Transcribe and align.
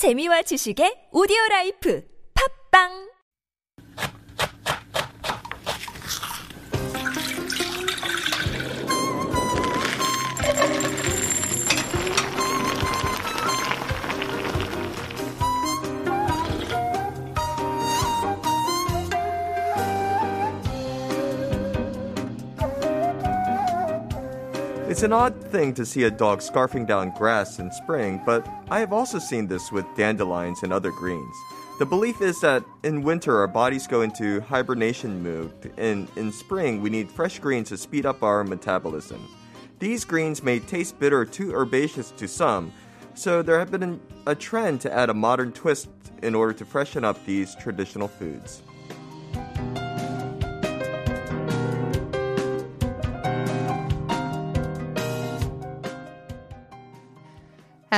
재미와 0.00 0.40
지식의 0.48 1.12
오디오 1.12 1.36
라이프. 1.50 2.00
팝빵 2.32 3.09
It's 25.00 25.06
an 25.06 25.14
odd 25.14 25.42
thing 25.44 25.72
to 25.76 25.86
see 25.86 26.02
a 26.02 26.10
dog 26.10 26.40
scarfing 26.40 26.86
down 26.86 27.14
grass 27.16 27.58
in 27.58 27.72
spring, 27.72 28.20
but 28.26 28.46
I 28.70 28.80
have 28.80 28.92
also 28.92 29.18
seen 29.18 29.46
this 29.46 29.72
with 29.72 29.86
dandelions 29.96 30.62
and 30.62 30.74
other 30.74 30.90
greens. 30.90 31.34
The 31.78 31.86
belief 31.86 32.20
is 32.20 32.38
that 32.42 32.62
in 32.82 33.00
winter 33.00 33.38
our 33.38 33.46
bodies 33.46 33.86
go 33.86 34.02
into 34.02 34.42
hibernation 34.42 35.22
mode, 35.22 35.72
and 35.78 36.06
in 36.16 36.30
spring 36.30 36.82
we 36.82 36.90
need 36.90 37.10
fresh 37.10 37.38
greens 37.38 37.70
to 37.70 37.78
speed 37.78 38.04
up 38.04 38.22
our 38.22 38.44
metabolism. 38.44 39.26
These 39.78 40.04
greens 40.04 40.42
may 40.42 40.58
taste 40.58 40.98
bitter 40.98 41.20
or 41.20 41.24
too 41.24 41.54
herbaceous 41.54 42.10
to 42.18 42.28
some, 42.28 42.70
so 43.14 43.40
there 43.40 43.58
have 43.58 43.70
been 43.70 43.98
a 44.26 44.34
trend 44.34 44.82
to 44.82 44.92
add 44.92 45.08
a 45.08 45.14
modern 45.14 45.52
twist 45.52 45.88
in 46.22 46.34
order 46.34 46.52
to 46.52 46.66
freshen 46.66 47.06
up 47.06 47.24
these 47.24 47.54
traditional 47.54 48.06
foods. 48.06 48.60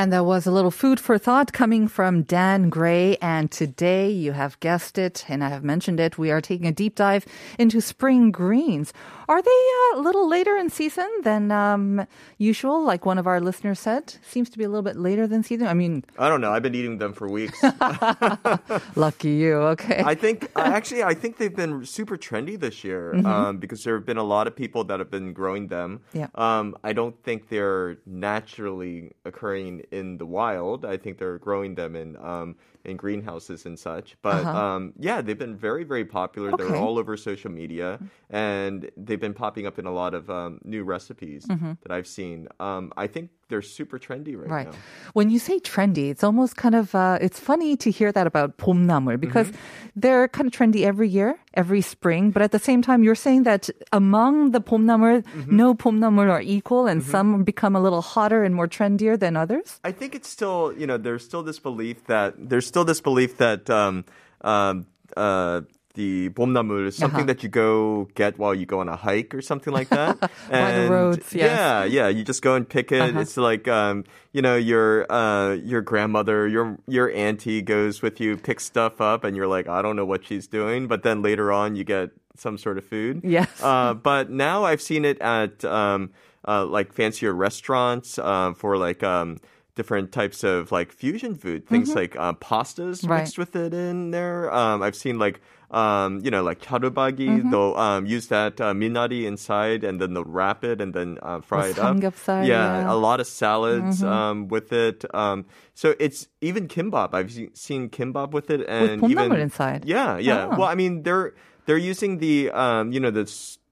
And 0.02 0.12
that 0.12 0.24
was 0.24 0.48
a 0.48 0.50
little 0.50 0.72
food 0.72 0.98
for 0.98 1.16
thought 1.16 1.52
coming 1.52 1.86
from 1.86 2.24
Dan 2.24 2.70
Gray. 2.70 3.16
And 3.22 3.52
today, 3.52 4.10
you 4.10 4.32
have 4.32 4.58
guessed 4.58 4.98
it, 4.98 5.24
and 5.28 5.44
I 5.44 5.48
have 5.50 5.62
mentioned 5.62 6.00
it, 6.00 6.18
we 6.18 6.32
are 6.32 6.40
taking 6.40 6.66
a 6.66 6.72
deep 6.72 6.96
dive 6.96 7.24
into 7.56 7.80
spring 7.80 8.32
greens. 8.32 8.92
Are 9.28 9.40
they 9.40 9.50
uh, 9.50 9.98
a 9.98 10.00
little 10.00 10.28
later 10.28 10.56
in 10.56 10.68
season 10.68 11.08
than 11.22 11.50
um, 11.52 12.06
usual, 12.36 12.84
like 12.84 13.06
one 13.06 13.16
of 13.16 13.26
our 13.26 13.40
listeners 13.40 13.78
said? 13.78 14.16
Seems 14.22 14.50
to 14.50 14.58
be 14.58 14.64
a 14.64 14.68
little 14.68 14.82
bit 14.82 14.96
later 14.96 15.26
than 15.26 15.42
season. 15.42 15.68
I 15.68 15.74
mean, 15.74 16.04
I 16.18 16.28
don't 16.28 16.40
know. 16.40 16.50
I've 16.50 16.62
been 16.62 16.74
eating 16.74 16.98
them 16.98 17.12
for 17.12 17.28
weeks. 17.28 17.62
lucky 18.96 19.30
you. 19.30 19.54
Okay. 19.54 20.02
I 20.04 20.14
think 20.14 20.50
actually, 20.56 21.02
I 21.02 21.14
think 21.14 21.38
they've 21.38 21.54
been 21.54 21.86
super 21.86 22.16
trendy 22.16 22.58
this 22.58 22.84
year 22.84 23.14
um, 23.24 23.58
because 23.58 23.84
there 23.84 23.94
have 23.94 24.04
been 24.04 24.18
a 24.18 24.24
lot 24.24 24.46
of 24.46 24.56
people 24.56 24.84
that 24.84 24.98
have 24.98 25.10
been 25.10 25.32
growing 25.32 25.68
them. 25.68 26.00
Yeah. 26.12 26.26
Um, 26.34 26.76
I 26.82 26.92
don't 26.92 27.16
think 27.22 27.48
they're 27.48 27.98
naturally 28.04 29.12
occurring 29.24 29.84
in 29.92 30.18
the 30.18 30.26
wild. 30.26 30.84
I 30.84 30.96
think 30.96 31.18
they're 31.18 31.38
growing 31.38 31.74
them 31.74 31.94
in 31.96 32.16
um, 32.16 32.56
in 32.84 32.96
greenhouses 32.96 33.66
and 33.66 33.78
such. 33.78 34.16
But 34.22 34.44
um, 34.44 34.92
yeah, 34.98 35.20
they've 35.22 35.38
been 35.38 35.56
very 35.56 35.84
very 35.84 36.04
popular. 36.04 36.56
They're 36.56 36.76
all 36.76 36.98
over 36.98 37.16
social 37.16 37.50
media, 37.50 38.00
and 38.30 38.90
they've 38.96 39.20
been 39.20 39.34
popping 39.34 39.66
up 39.66 39.78
in 39.78 39.86
a 39.86 39.92
lot 39.92 40.14
of 40.14 40.28
um, 40.30 40.60
new 40.64 40.82
recipes 40.84 41.44
that 41.82 41.92
I've 41.92 42.06
seen. 42.06 42.48
Um, 42.58 42.92
I 42.96 43.06
think 43.06 43.30
they're 43.51 43.61
super 43.61 43.97
trendy 43.97 44.35
right, 44.35 44.49
Right. 44.49 44.67
now. 44.67 44.77
When 45.13 45.29
you 45.29 45.39
say 45.39 45.59
trendy, 45.59 46.09
it's 46.11 46.23
almost 46.23 46.57
kind 46.57 46.75
of 46.75 46.93
uh, 46.93 47.17
it's 47.21 47.39
funny 47.39 47.77
to 47.77 47.89
hear 47.89 48.11
that 48.11 48.27
about 48.27 48.57
봄나물 48.57 49.19
because 49.19 49.47
Mm-hmm. 49.47 49.95
they're 49.95 50.27
kind 50.27 50.47
of 50.47 50.53
trendy 50.53 50.83
every 50.83 51.07
year, 51.07 51.39
every 51.55 51.79
spring. 51.79 52.31
But 52.31 52.41
at 52.43 52.51
the 52.51 52.59
same 52.59 52.81
time, 52.83 53.03
you're 53.07 53.15
saying 53.15 53.43
that 53.43 53.69
among 53.93 54.51
the 54.51 54.59
봄나물, 54.59 55.23
Mm-hmm. 55.23 55.55
no 55.55 55.73
봄나물 55.75 56.29
are 56.29 56.41
equal, 56.43 56.87
and 56.87 56.99
some 57.01 57.43
become 57.43 57.75
a 57.75 57.79
little 57.81 58.01
hotter 58.03 58.43
and 58.43 58.53
more 58.53 58.67
trendier 58.67 59.17
than 59.17 59.37
others. 59.39 59.79
I 59.83 59.91
think 59.95 60.13
it's 60.13 60.27
still, 60.27 60.73
you 60.75 60.85
know, 60.85 60.97
there's 60.97 61.23
still 61.23 61.41
this 61.43 61.57
belief 61.59 62.03
that 62.11 62.35
there's 62.37 62.67
still 62.67 62.83
this 62.83 62.99
belief 62.99 63.37
that 63.37 63.69
um, 63.69 64.03
um, 64.43 64.85
uh, 65.15 65.61
the 65.94 66.30
bomnamul, 66.30 66.86
is 66.86 66.96
something 66.96 67.20
uh-huh. 67.20 67.26
that 67.26 67.42
you 67.42 67.48
go 67.48 68.08
get 68.14 68.38
while 68.38 68.54
you 68.54 68.66
go 68.66 68.80
on 68.80 68.88
a 68.88 68.96
hike 68.96 69.34
or 69.34 69.42
something 69.42 69.72
like 69.72 69.88
that. 69.88 70.30
and 70.50 70.90
roads, 70.90 71.34
yes. 71.34 71.50
Yeah, 71.50 71.84
yeah. 71.84 72.08
You 72.08 72.24
just 72.24 72.42
go 72.42 72.54
and 72.54 72.68
pick 72.68 72.92
it. 72.92 73.00
Uh-huh. 73.00 73.20
It's 73.20 73.36
like 73.36 73.68
um, 73.68 74.04
you 74.32 74.42
know, 74.42 74.56
your 74.56 75.10
uh, 75.10 75.54
your 75.54 75.82
grandmother, 75.82 76.48
your 76.48 76.78
your 76.86 77.10
auntie 77.10 77.62
goes 77.62 78.02
with 78.02 78.20
you, 78.20 78.36
picks 78.36 78.64
stuff 78.64 79.00
up, 79.00 79.24
and 79.24 79.36
you're 79.36 79.48
like, 79.48 79.68
I 79.68 79.82
don't 79.82 79.96
know 79.96 80.06
what 80.06 80.24
she's 80.24 80.46
doing. 80.46 80.88
But 80.88 81.02
then 81.02 81.22
later 81.22 81.52
on, 81.52 81.76
you 81.76 81.84
get 81.84 82.10
some 82.36 82.58
sort 82.58 82.78
of 82.78 82.84
food. 82.84 83.20
Yes. 83.22 83.48
Uh, 83.62 83.94
but 83.94 84.30
now 84.30 84.64
I've 84.64 84.82
seen 84.82 85.04
it 85.04 85.20
at 85.20 85.64
um, 85.64 86.10
uh, 86.46 86.64
like 86.64 86.92
fancier 86.92 87.32
restaurants 87.32 88.18
uh, 88.18 88.52
for 88.54 88.76
like. 88.76 89.02
Um, 89.02 89.38
different 89.74 90.12
types 90.12 90.44
of 90.44 90.70
like 90.70 90.92
fusion 90.92 91.34
food, 91.34 91.66
things 91.66 91.90
mm-hmm. 91.90 91.98
like 91.98 92.16
uh, 92.16 92.34
pastas 92.34 93.08
right. 93.08 93.20
mixed 93.20 93.38
with 93.38 93.56
it 93.56 93.72
in 93.72 94.10
there. 94.10 94.52
Um, 94.52 94.82
I've 94.82 94.96
seen 94.96 95.18
like 95.18 95.40
um, 95.70 96.20
you 96.22 96.30
know 96.30 96.42
like 96.42 96.60
charubagi. 96.60 97.28
Mm-hmm. 97.28 97.50
They'll 97.50 97.74
um, 97.76 98.06
use 98.06 98.26
that 98.28 98.60
uh, 98.60 98.74
minari 98.74 99.24
inside 99.24 99.84
and 99.84 100.00
then 100.00 100.14
they'll 100.14 100.24
wrap 100.24 100.64
it 100.64 100.80
and 100.80 100.92
then 100.92 101.18
uh, 101.22 101.40
fry 101.40 101.68
it 101.68 101.78
up. 101.78 101.96
Yeah, 102.26 102.42
yeah, 102.42 102.92
a 102.92 102.94
lot 102.94 103.20
of 103.20 103.26
salads 103.26 104.02
mm-hmm. 104.02 104.12
Um, 104.12 104.48
with 104.48 104.72
it. 104.72 105.04
Um, 105.14 105.46
so 105.74 105.94
it's 105.98 106.28
even 106.40 106.68
kimbap. 106.68 107.14
I've 107.14 107.32
seen 107.56 107.88
kimbap 107.88 108.32
with 108.32 108.50
it 108.50 108.66
and 108.68 109.00
with 109.00 109.10
even 109.10 109.32
inside. 109.32 109.84
Yeah, 109.86 110.18
yeah. 110.18 110.48
Oh. 110.52 110.58
Well, 110.58 110.68
I 110.68 110.74
mean 110.74 111.02
they're 111.02 111.34
they're 111.66 111.78
using 111.78 112.18
the 112.18 112.50
um, 112.50 112.92
you 112.92 113.00
know 113.00 113.10
the 113.10 113.24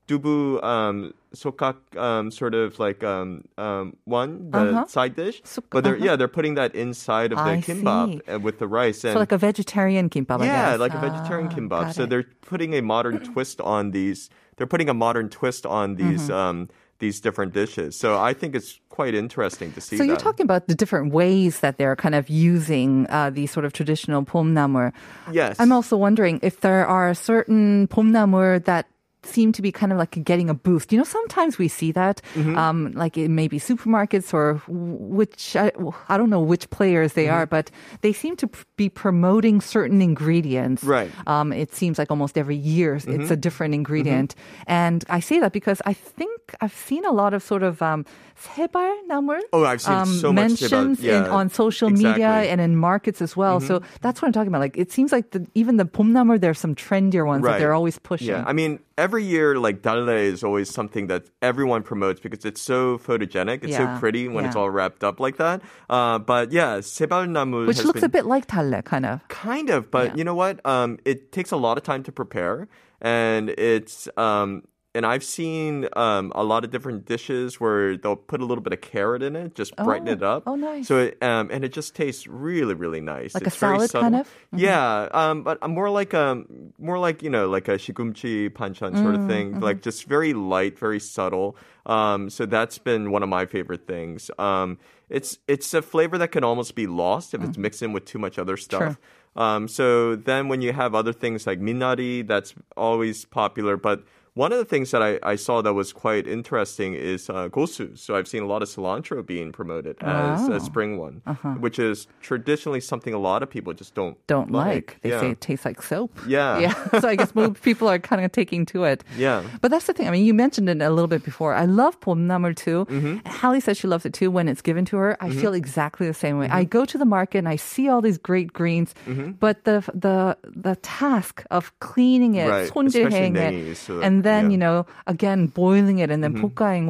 dubu 0.08 0.62
um, 0.64 1.14
sokak 1.34 1.96
um, 1.96 2.30
sort 2.30 2.54
of 2.54 2.78
like 2.78 3.04
um, 3.04 3.44
um, 3.58 3.96
one, 4.04 4.50
the 4.50 4.58
uh-huh. 4.58 4.86
side 4.86 5.14
dish. 5.14 5.40
So, 5.44 5.62
but 5.70 5.84
they're 5.84 5.94
uh-huh. 5.94 6.04
yeah, 6.04 6.16
they're 6.16 6.28
putting 6.28 6.54
that 6.54 6.74
inside 6.74 7.32
of 7.32 7.38
the 7.38 7.44
I 7.44 7.56
kimbap 7.58 8.26
see. 8.26 8.36
with 8.36 8.58
the 8.58 8.66
rice. 8.66 9.04
And, 9.04 9.14
so 9.14 9.18
like 9.18 9.32
a 9.32 9.38
vegetarian 9.38 10.10
kimbap. 10.10 10.44
Yeah, 10.44 10.76
like 10.76 10.92
a 10.92 10.98
ah, 10.98 11.00
vegetarian 11.00 11.48
ah, 11.48 11.54
kimbap. 11.54 11.94
So 11.94 12.04
it. 12.04 12.10
they're 12.10 12.26
putting 12.42 12.74
a 12.74 12.82
modern 12.82 13.20
twist 13.32 13.60
on 13.60 13.92
these. 13.92 14.30
They're 14.56 14.66
putting 14.66 14.88
a 14.88 14.94
modern 14.94 15.28
twist 15.28 15.66
on 15.66 15.96
mm-hmm. 15.96 16.10
these. 16.10 16.28
Mm-hmm. 16.28 16.72
these 17.00 17.18
different 17.18 17.56
dishes. 17.56 17.96
So 17.96 18.20
I 18.20 18.36
think 18.36 18.52
it's 18.54 18.76
quite 18.92 19.16
interesting 19.16 19.72
to 19.72 19.80
see. 19.80 19.96
So 19.96 20.04
you're 20.04 20.20
talking 20.20 20.44
about 20.44 20.68
the 20.68 20.76
different 20.76 21.16
ways 21.16 21.60
that 21.64 21.78
they're 21.78 21.96
kind 21.96 22.12
of 22.12 22.28
using 22.28 23.08
uh, 23.08 23.32
the 23.32 23.48
sort 23.48 23.64
of 23.64 23.72
traditional 23.72 24.20
pomnamur. 24.20 24.92
Yes. 25.32 25.56
I'm 25.56 25.72
also 25.72 25.96
wondering 25.96 26.40
if 26.42 26.60
there 26.60 26.84
are 26.84 27.14
certain 27.16 27.88
pomnamur 27.88 28.62
that 28.68 28.84
seem 29.22 29.52
to 29.52 29.62
be 29.62 29.70
kind 29.70 29.92
of 29.92 29.98
like 29.98 30.22
getting 30.24 30.48
a 30.48 30.54
boost. 30.54 30.92
You 30.92 30.98
know, 30.98 31.04
sometimes 31.04 31.58
we 31.58 31.68
see 31.68 31.92
that, 31.92 32.22
Mm-hmm. 32.34 32.56
um, 32.56 32.92
like 32.92 33.18
it 33.18 33.28
may 33.28 33.48
be 33.48 33.58
supermarkets 33.58 34.32
or 34.32 34.62
which 34.68 35.56
I, 35.56 35.72
I 36.08 36.16
don't 36.16 36.30
know 36.30 36.40
which 36.40 36.70
players 36.70 37.12
they 37.12 37.26
Mm-hmm. 37.26 37.34
are, 37.34 37.46
but 37.46 37.70
they 38.00 38.12
seem 38.12 38.36
to 38.36 38.46
pr- 38.48 38.64
be 38.76 38.88
promoting 38.88 39.60
certain 39.60 40.00
ingredients. 40.00 40.82
Right. 40.84 41.10
Mm-hmm. 41.10 41.28
Um, 41.28 41.52
it 41.52 41.74
seems 41.74 41.98
like 41.98 42.10
almost 42.10 42.38
every 42.38 42.56
year 42.56 42.96
it's 42.96 43.30
a 43.30 43.36
different 43.36 43.74
ingredient, 43.74 44.34
and 44.66 45.04
I 45.08 45.20
say 45.20 45.38
that 45.40 45.52
because 45.52 45.82
I 45.84 45.92
think 45.92 46.39
I've 46.61 46.73
seen 46.73 47.05
a 47.05 47.11
lot 47.11 47.33
of 47.33 47.43
sort 47.43 47.63
of 47.63 47.81
um, 47.81 48.05
세발나물. 48.37 49.39
Oh, 49.53 49.65
I've 49.65 49.81
seen 49.81 49.93
um, 49.93 50.05
so 50.07 50.31
much 50.33 50.41
mentions 50.61 50.99
about- 50.99 51.03
yeah, 51.05 51.25
in, 51.25 51.31
on 51.31 51.49
social 51.49 51.89
media 51.89 52.11
exactly. 52.15 52.49
and 52.49 52.61
in 52.61 52.75
markets 52.75 53.21
as 53.21 53.35
well. 53.35 53.59
So 53.59 53.79
Mm-hmm. 53.79 53.95
that's 54.01 54.21
what 54.21 54.27
I'm 54.27 54.33
talking 54.33 54.47
about. 54.49 54.61
Like 54.61 54.77
it 54.77 54.91
seems 54.91 55.11
like 55.11 55.31
the, 55.31 55.45
even 55.55 55.77
the 55.77 55.85
봄나물, 55.85 56.39
there's 56.39 56.59
some 56.59 56.75
trendier 56.75 57.25
ones 57.25 57.43
that 57.43 57.49
Right. 57.51 57.59
they're 57.59 57.73
always 57.73 57.99
pushing. 57.99 58.29
Yeah, 58.29 58.43
I 58.45 58.53
mean, 58.53 58.79
every 58.97 59.23
year, 59.23 59.57
like 59.57 59.81
dalle 59.81 60.09
is 60.09 60.43
always 60.43 60.69
something 60.69 61.07
that 61.07 61.25
everyone 61.41 61.83
promotes 61.83 62.19
because 62.19 62.45
it's 62.45 62.61
so 62.61 62.97
photogenic. 62.97 63.63
It's 63.63 63.73
Yeah, 63.73 63.95
so 63.95 63.99
pretty 63.99 64.27
when 64.27 64.45
it's 64.45 64.55
yeah. 64.55 64.61
all 64.61 64.69
wrapped 64.69 65.03
up 65.03 65.19
like 65.19 65.37
that. 65.37 65.61
Uh, 65.89 66.19
but 66.19 66.51
yeah, 66.51 66.79
sebalnamu 66.79 67.67
which 67.67 67.77
has 67.77 67.85
looks 67.85 68.01
been 68.01 68.09
a 68.11 68.15
bit 68.17 68.25
like 68.25 68.45
talle, 68.47 68.81
kind 68.83 69.05
of. 69.05 69.21
kind 69.27 69.69
of. 69.69 69.89
But 69.91 70.11
Yeah. 70.11 70.15
you 70.17 70.23
know 70.23 70.35
what? 70.35 70.63
Um, 70.65 70.97
it 71.05 71.31
takes 71.31 71.51
a 71.51 71.57
lot 71.57 71.77
of 71.77 71.83
time 71.83 72.03
to 72.03 72.11
prepare, 72.11 72.67
and 73.01 73.49
it's 73.57 74.07
um. 74.17 74.63
and 74.92 75.06
I've 75.06 75.22
seen 75.22 75.86
um, 75.94 76.32
a 76.34 76.42
lot 76.42 76.64
of 76.64 76.72
different 76.72 77.04
dishes 77.06 77.60
where 77.60 77.96
they'll 77.96 78.16
put 78.16 78.40
a 78.40 78.44
little 78.44 78.60
bit 78.62 78.72
of 78.72 78.80
carrot 78.80 79.22
in 79.22 79.36
it, 79.36 79.54
just 79.54 79.76
brighten 79.76 80.08
Oh, 80.08 80.12
it 80.12 80.22
up. 80.24 80.42
oh, 80.46 80.56
nice. 80.56 80.88
So, 80.88 80.98
it, 80.98 81.22
um, 81.22 81.48
and 81.52 81.64
it 81.64 81.72
just 81.72 81.94
tastes 81.94 82.26
really, 82.26 82.74
really 82.74 83.00
nice. 83.00 83.32
Like 83.32 83.44
a 83.44 83.46
it's 83.46 83.56
very 83.56 83.76
salad 83.86 83.92
kind 83.92 84.02
subtle. 84.14 84.20
of? 84.22 84.26
Mm-hmm. 84.26 84.58
Yeah, 84.58 85.08
um, 85.12 85.42
but 85.44 85.62
more 85.70 85.90
like 85.90 86.12
um, 86.12 86.72
more 86.78 86.98
like 86.98 87.22
you 87.22 87.30
know, 87.30 87.48
like 87.48 87.68
a 87.68 87.78
shigumchi 87.78 88.50
panchan 88.50 88.96
sort 89.00 89.14
Mm, 89.14 89.22
of 89.22 89.26
thing, 89.28 89.50
mm-hmm. 89.52 89.62
like 89.62 89.80
just 89.82 90.06
very 90.08 90.32
light, 90.34 90.76
very 90.76 90.98
subtle. 90.98 91.56
Um, 91.86 92.28
so 92.28 92.44
that's 92.44 92.78
been 92.78 93.12
one 93.12 93.22
of 93.22 93.28
my 93.28 93.46
favorite 93.46 93.86
things. 93.86 94.28
Um, 94.40 94.76
it's 95.08 95.38
it's 95.46 95.72
a 95.72 95.82
flavor 95.82 96.18
that 96.18 96.32
can 96.32 96.42
almost 96.42 96.74
be 96.74 96.88
lost 96.88 97.32
if 97.32 97.42
it's 97.44 97.56
mixed 97.56 97.80
in 97.82 97.92
with 97.92 98.06
too 98.06 98.18
much 98.18 98.38
other 98.40 98.56
stuff. 98.56 98.98
Um, 99.36 99.68
so 99.68 100.16
then 100.16 100.48
when 100.48 100.62
you 100.62 100.72
have 100.72 100.96
other 100.96 101.12
things 101.12 101.46
like 101.46 101.60
minari, 101.60 102.26
that's 102.26 102.54
always 102.76 103.24
popular. 103.24 103.76
But 103.76 104.02
one 104.39 104.51
of 104.51 104.57
the 104.57 104.65
things 104.65 104.91
that 104.91 105.01
I, 105.01 105.17
I 105.23 105.37
saw 105.37 105.61
that 105.61 105.71
was 105.75 105.93
quite 105.93 106.27
interesting 106.27 106.93
is 106.93 107.29
uh, 107.29 107.47
gosu. 107.47 107.97
So 107.97 108.17
I've 108.17 108.27
seen 108.27 108.43
a 108.43 108.45
lot 108.47 108.61
of 108.61 108.67
cilantro 108.67 109.25
being 109.25 109.53
promoted 109.53 109.95
as 110.01 110.49
Wow. 110.49 110.55
a 110.55 110.59
spring 110.59 110.97
one, 110.99 111.21
which 111.63 111.79
is 111.79 112.07
traditionally 112.19 112.81
something 112.81 113.13
a 113.13 113.17
lot 113.17 113.43
of 113.43 113.49
people 113.49 113.71
just 113.71 113.95
don't 113.95 114.17
Don't 114.27 114.51
like. 114.51 114.97
They 115.03 115.11
yeah. 115.15 115.21
say 115.21 115.29
it 115.31 115.39
tastes 115.39 115.63
like 115.63 115.81
soap. 115.81 116.11
Yeah. 116.27 116.59
Yeah. 116.59 116.99
so 116.99 117.07
I 117.07 117.15
guess 117.15 117.31
most 117.33 117.61
people 117.63 117.87
are 117.87 117.97
kind 117.97 118.25
of 118.25 118.31
taking 118.33 118.65
to 118.75 118.83
it. 118.83 119.05
Yeah. 119.15 119.41
But 119.61 119.71
that's 119.71 119.85
the 119.87 119.93
thing. 119.95 120.05
I 120.09 120.11
mean, 120.11 120.25
you 120.25 120.33
mentioned 120.33 120.67
it 120.67 120.81
a 120.83 120.89
little 120.91 121.07
bit 121.07 121.23
before. 121.23 121.53
I 121.55 121.63
love 121.63 121.95
pomnamur 122.03 122.53
too. 122.53 122.83
Mm-hmm. 122.91 123.23
Hallie 123.39 123.61
says 123.63 123.77
she 123.79 123.87
loves 123.87 124.03
it 124.05 124.11
too 124.11 124.29
when 124.29 124.49
it's 124.51 124.61
given 124.61 124.83
to 124.91 124.97
her. 124.97 125.15
I 125.23 125.29
feel 125.31 125.53
exactly 125.53 126.07
the 126.11 126.13
same 126.13 126.35
way. 126.39 126.47
Mm-hmm. 126.51 126.59
I 126.59 126.65
go 126.67 126.83
to 126.83 126.97
the 126.99 127.05
market 127.07 127.37
and 127.39 127.47
I 127.47 127.55
see 127.55 127.87
all 127.87 128.01
these 128.01 128.17
great 128.19 128.51
greens, 128.51 128.91
but 129.39 129.63
the 129.63 129.79
the 129.95 130.35
the 130.43 130.75
task 130.83 131.39
of 131.55 131.71
cleaning 131.79 132.35
it, 132.35 132.49
Right. 132.51 132.67
손질하는 132.67 133.31
Especially 133.31 133.39
it, 133.39 133.53
nengi, 133.55 133.75
so- 133.79 134.01
and 134.03 134.25
then 134.25 134.28
then 134.30 134.44
yeah. 134.44 134.50
you 134.52 134.58
know 134.58 134.86
again 135.06 135.46
boiling 135.46 135.98
it 135.98 136.10
and 136.10 136.22
then 136.24 136.34
mm 136.34 136.40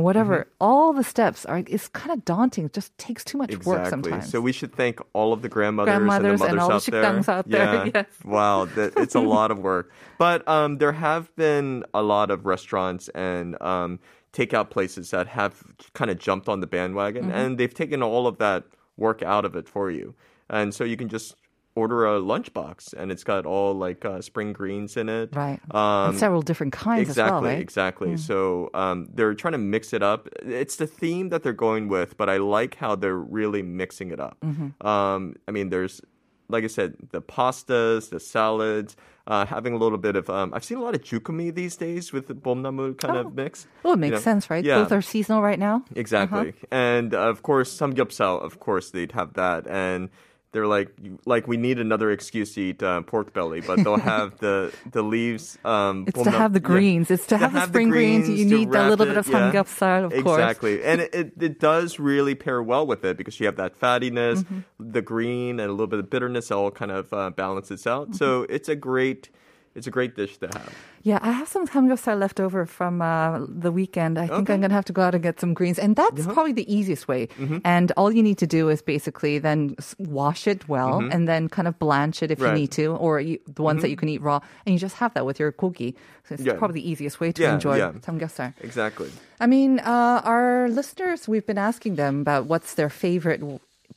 whatever. 0.03 0.41
Mm-hmm. 0.41 0.51
All 0.61 0.93
the 0.93 1.05
steps 1.05 1.45
are 1.47 1.63
it's 1.67 1.89
kind 1.89 2.13
of 2.13 2.25
daunting. 2.25 2.67
It 2.67 2.73
just 2.73 2.97
takes 2.99 3.25
too 3.25 3.39
much 3.39 3.51
exactly. 3.51 3.73
work 3.73 3.87
sometimes. 3.89 4.31
So 4.31 4.41
we 4.41 4.53
should 4.53 4.75
thank 4.75 5.01
all 5.13 5.33
of 5.33 5.43
the 5.43 5.49
grandmothers, 5.49 5.93
grandmothers 5.93 6.41
and 6.41 6.51
the 6.51 6.57
mothers 6.57 6.89
and 6.89 6.97
out, 6.97 7.27
there. 7.27 7.37
out 7.37 7.49
there. 7.49 7.75
Yeah. 7.75 7.91
Yes. 7.95 8.07
Wow, 8.25 8.67
that, 8.77 8.93
it's 8.97 9.15
a 9.15 9.21
lot 9.37 9.51
of 9.51 9.59
work. 9.59 9.91
But 10.19 10.47
um, 10.47 10.79
there 10.79 10.93
have 10.93 11.35
been 11.37 11.85
a 11.95 12.03
lot 12.03 12.31
of 12.31 12.47
restaurants 12.47 13.09
and. 13.11 13.61
Um, 13.61 13.99
takeout 14.33 14.71
places 14.71 15.11
that 15.11 15.27
have 15.27 15.61
kind 15.93 16.09
of 16.09 16.17
jumped 16.17 16.49
on 16.49 16.61
the 16.61 16.67
bandwagon 16.67 17.25
mm-hmm. 17.25 17.33
and 17.33 17.59
they've 17.59 17.75
taken 17.75 18.01
all 18.01 18.29
of 18.29 18.39
that 18.39 18.63
work 18.97 19.25
out 19.25 19.45
of 19.45 19.57
it 19.57 19.69
for 19.69 19.91
you. 19.91 20.15
And 20.49 20.73
so 20.73 20.85
you 20.85 20.97
can 20.97 21.09
just 21.09 21.35
order 21.77 22.05
a 22.07 22.21
lunchbox, 22.21 22.93
and 22.95 23.13
it's 23.13 23.23
got 23.25 23.47
all 23.47 23.75
like 23.75 24.05
uh, 24.05 24.21
spring 24.21 24.53
greens 24.53 24.97
in 24.97 25.09
it. 25.09 25.31
right. 25.35 25.61
Um, 25.75 26.11
and 26.11 26.19
several 26.19 26.43
different 26.43 26.73
kinds 26.73 27.09
exactly, 27.09 27.33
well, 27.33 27.43
right? 27.43 27.59
Exactly. 27.61 28.17
So 28.17 28.71
um, 28.75 29.09
they're 29.15 29.35
trying 29.35 29.53
to 29.53 29.59
mix 29.59 29.93
it 29.93 30.03
up. 30.03 30.29
It's 30.43 30.77
the 30.77 30.87
theme 30.87 31.29
that 31.29 31.43
they're 31.43 31.53
going 31.53 31.89
with, 31.89 32.17
but 32.17 32.29
I 32.29 32.39
like 32.39 32.75
how 32.75 32.97
they're 32.97 33.17
really 33.17 33.63
mixing 33.63 34.11
it 34.11 34.19
up. 34.21 34.37
Mm-hmm. 34.45 34.85
Um, 34.87 35.37
I 35.47 35.53
mean, 35.53 35.69
there's, 35.71 36.01
like 36.49 36.65
I 36.65 36.67
said, 36.67 36.97
the 37.13 37.23
pastas, 37.23 38.11
the 38.11 38.19
salads, 38.21 38.97
uh, 39.29 39.47
having 39.47 39.73
a 39.73 39.77
little 39.77 39.99
bit 39.99 40.17
of. 40.17 40.29
Um, 40.29 40.53
I've 40.53 40.65
seen 40.65 40.79
a 40.79 40.83
lot 40.83 40.97
of 40.97 41.03
jukumi 41.03 41.55
these 41.55 41.77
days 41.77 42.13
with 42.13 42.27
the 42.27 42.35
bomnamu 42.35 42.99
kind 42.99 43.17
Oh. 43.17 43.21
of 43.21 43.35
mix. 43.37 43.69
Oh, 43.85 43.91
it 43.91 43.95
you 43.95 43.97
makes 43.99 44.13
know? 44.15 44.19
sense, 44.19 44.51
right? 44.51 44.65
Yeah. 44.65 44.83
Both 44.83 44.91
are 44.91 45.03
seasonal 45.03 45.41
right 45.41 45.59
now. 45.59 45.85
Exactly. 45.95 46.49
Uh-huh. 46.49 46.67
And 46.73 47.15
uh, 47.15 47.29
of 47.29 47.43
course, 47.45 47.73
samgyeopsal, 47.79 48.43
of 48.43 48.59
course, 48.59 48.91
they'd 48.91 49.13
have 49.13 49.35
that. 49.35 49.69
And 49.69 50.11
they're 50.53 50.67
like, 50.67 50.89
like 51.27 51.47
we 51.47 51.57
need 51.57 51.79
another 51.79 52.11
excuse 52.11 52.55
to 52.55 52.61
eat 52.61 52.83
uh, 52.83 53.03
pork 53.03 53.33
belly, 53.33 53.61
but 53.61 53.77
they'll 53.85 53.99
have 54.15 54.39
the 54.39 54.73
the 54.91 55.03
leaves. 55.03 55.59
Um, 55.65 56.05
It's 56.09 56.23
to 56.23 56.31
have 56.31 56.53
the 56.53 56.61
yeah. 56.61 56.67
greens. 56.67 57.11
It's 57.11 57.27
to, 57.27 57.39
have, 57.39 57.53
the 57.53 57.67
spring 57.67 57.91
greens. 57.91 58.29
You 58.29 58.45
need 58.45 58.69
a 58.69 58.89
little 58.89 59.07
bit 59.07 59.17
it, 59.17 59.17
of 59.17 59.29
yeah. 59.29 59.53
samgyeopsal, 59.53 60.05
of 60.07 60.25
course. 60.25 60.41
Exactly, 60.41 60.83
and 60.83 61.01
it, 61.03 61.15
it, 61.15 61.33
it 61.41 61.61
does 61.61 61.99
really 61.99 62.35
pair 62.35 62.63
well 62.63 62.87
with 62.87 63.05
it 63.05 63.17
because 63.17 63.39
you 63.39 63.47
have 63.47 63.57
that 63.57 63.79
fattiness, 63.79 64.41
Mm-hmm. 64.41 64.91
the 64.93 65.03
green, 65.03 65.61
and 65.61 65.69
a 65.69 65.73
little 65.73 65.87
bit 65.87 65.99
of 65.99 66.11
bitterness. 66.11 66.51
It 66.51 66.55
all 66.55 66.71
kind 66.71 66.91
of 66.91 67.13
uh, 67.13 67.31
balances 67.31 67.87
out. 67.87 68.09
Mm-hmm. 68.09 68.17
So 68.17 68.43
it's 68.49 68.69
a 68.69 68.77
great, 68.77 69.29
it's 69.75 69.87
a 69.87 69.91
great 69.91 70.17
dish 70.17 70.37
to 70.39 70.47
have. 70.49 70.75
Yeah, 71.03 71.19
I 71.23 71.31
have 71.33 71.49
some 71.49 71.67
samgyeopsal 71.67 72.19
left 72.19 72.41
over 72.41 72.67
from 72.67 73.01
uh, 73.01 73.41
the 73.49 73.71
weekend. 73.73 74.19
I 74.19 74.27
think 74.27 74.43
Okay. 74.43 74.53
I'm 74.55 74.61
going 74.61 74.71
to 74.71 74.75
have 74.75 74.85
to 74.87 74.93
go 74.93 75.03
out 75.03 75.15
and 75.15 75.23
get 75.23 75.41
some 75.41 75.55
greens. 75.55 75.79
And 75.79 75.97
that's 75.97 76.27
probably 76.27 76.53
the 76.53 76.67
easiest 76.73 77.09
way. 77.09 77.29
Mm-hmm. 77.39 77.59
And 77.65 77.93
all 77.97 78.11
you 78.13 78.23
need 78.23 78.39
to 78.39 78.47
do 78.47 78.69
is 78.69 78.83
basically 78.83 79.39
then 79.39 79.77
wash 79.99 80.47
it 80.47 80.69
well 80.69 80.99
and 81.13 81.27
then 81.29 81.49
kind 81.49 81.69
of 81.69 81.79
blanch 81.79 82.23
it 82.23 82.31
if 82.31 82.39
you 82.39 82.45
Mm-hmm. 82.45 82.45
Right. 82.45 82.51
Mm-hmm. 82.51 82.61
need 82.61 82.73
to, 82.73 82.87
or 82.97 83.21
you, 83.21 83.39
the 83.47 83.63
ones 83.63 83.81
that 83.83 83.91
you 83.91 83.97
can 83.97 84.09
eat 84.09 84.21
raw. 84.21 84.41
And 84.67 84.73
you 84.75 84.79
just 84.79 84.97
have 84.97 85.15
that 85.15 85.25
with 85.25 85.39
your 85.41 85.53
gogi. 85.53 85.95
So 86.27 86.35
it's 86.35 86.45
Yeah. 86.45 86.55
probably 86.59 86.81
the 86.83 86.91
easiest 86.91 87.21
way 87.21 87.31
to 87.33 87.43
Yeah, 87.43 87.55
enjoy 87.55 87.77
yeah. 87.79 87.93
samgyeopsal. 87.93 88.55
Exactly. 88.61 89.11
I 89.39 89.47
mean, 89.47 89.79
uh, 89.81 90.21
our 90.25 90.69
listeners, 90.69 91.29
we've 91.29 91.47
been 91.47 91.59
asking 91.59 91.95
them 91.97 92.21
about 92.21 92.47
what's 92.47 92.75
their 92.75 92.91
favorite 92.91 93.41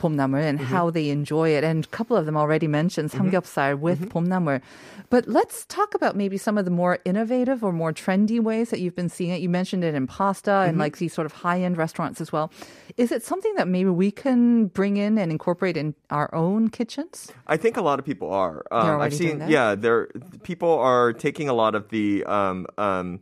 pomnamur 0.04 0.42
and 0.50 0.60
Mm-hmm. 0.60 0.74
how 0.76 0.86
they 0.98 1.10
enjoy 1.10 1.48
it. 1.58 1.64
And 1.64 1.86
a 1.86 1.92
couple 1.98 2.16
of 2.20 2.26
them 2.28 2.38
already 2.44 2.68
mentioned 2.80 3.08
samgyeopsal 3.12 3.80
with 3.80 4.00
Mm-hmm. 4.02 4.18
pomnamur. 4.18 4.62
But 5.10 5.28
let's 5.28 5.66
talk 5.78 5.94
about 6.00 6.16
maybe 6.16 6.38
some 6.38 6.58
of 6.58 6.66
the 6.66 6.72
more 6.82 6.98
innovative 7.06 7.64
or 7.64 7.72
more 7.72 7.94
trendy 7.94 8.40
ways 8.50 8.70
that 8.72 8.80
you've 8.82 8.96
been 9.02 9.10
seeing 9.10 9.32
it. 9.36 9.42
You 9.46 9.50
mentioned 9.50 9.84
it 9.84 9.94
in 9.96 10.08
pasta 10.08 10.52
Mm-hmm. 10.52 10.70
and 10.70 10.78
like 10.86 10.98
these 10.98 11.14
sort 11.14 11.28
of 11.30 11.34
high-end 11.46 11.76
restaurants 11.78 12.20
as 12.22 12.30
well. 12.34 12.52
Is 12.98 13.12
it 13.12 13.22
something 13.24 13.54
that 13.60 13.68
maybe 13.68 13.90
we 14.04 14.10
can 14.12 14.68
bring 14.80 14.98
in 14.98 15.18
and 15.22 15.32
incorporate 15.32 15.78
in 15.78 15.94
our 16.10 16.30
own 16.34 16.70
kitchens? 16.70 17.32
I 17.48 17.58
think 17.58 17.78
a 17.78 17.82
lot 17.90 17.98
of 18.00 18.06
people 18.06 18.30
are. 18.32 18.64
Um, 18.72 19.02
I've 19.02 19.14
seen, 19.14 19.44
yeah, 19.48 19.76
they're 19.76 20.08
people 20.44 20.72
are 20.92 21.14
taking 21.14 21.48
a 21.50 21.54
lot 21.54 21.74
of 21.76 21.90
the 21.90 22.24
um, 22.26 22.66
um, 22.78 23.20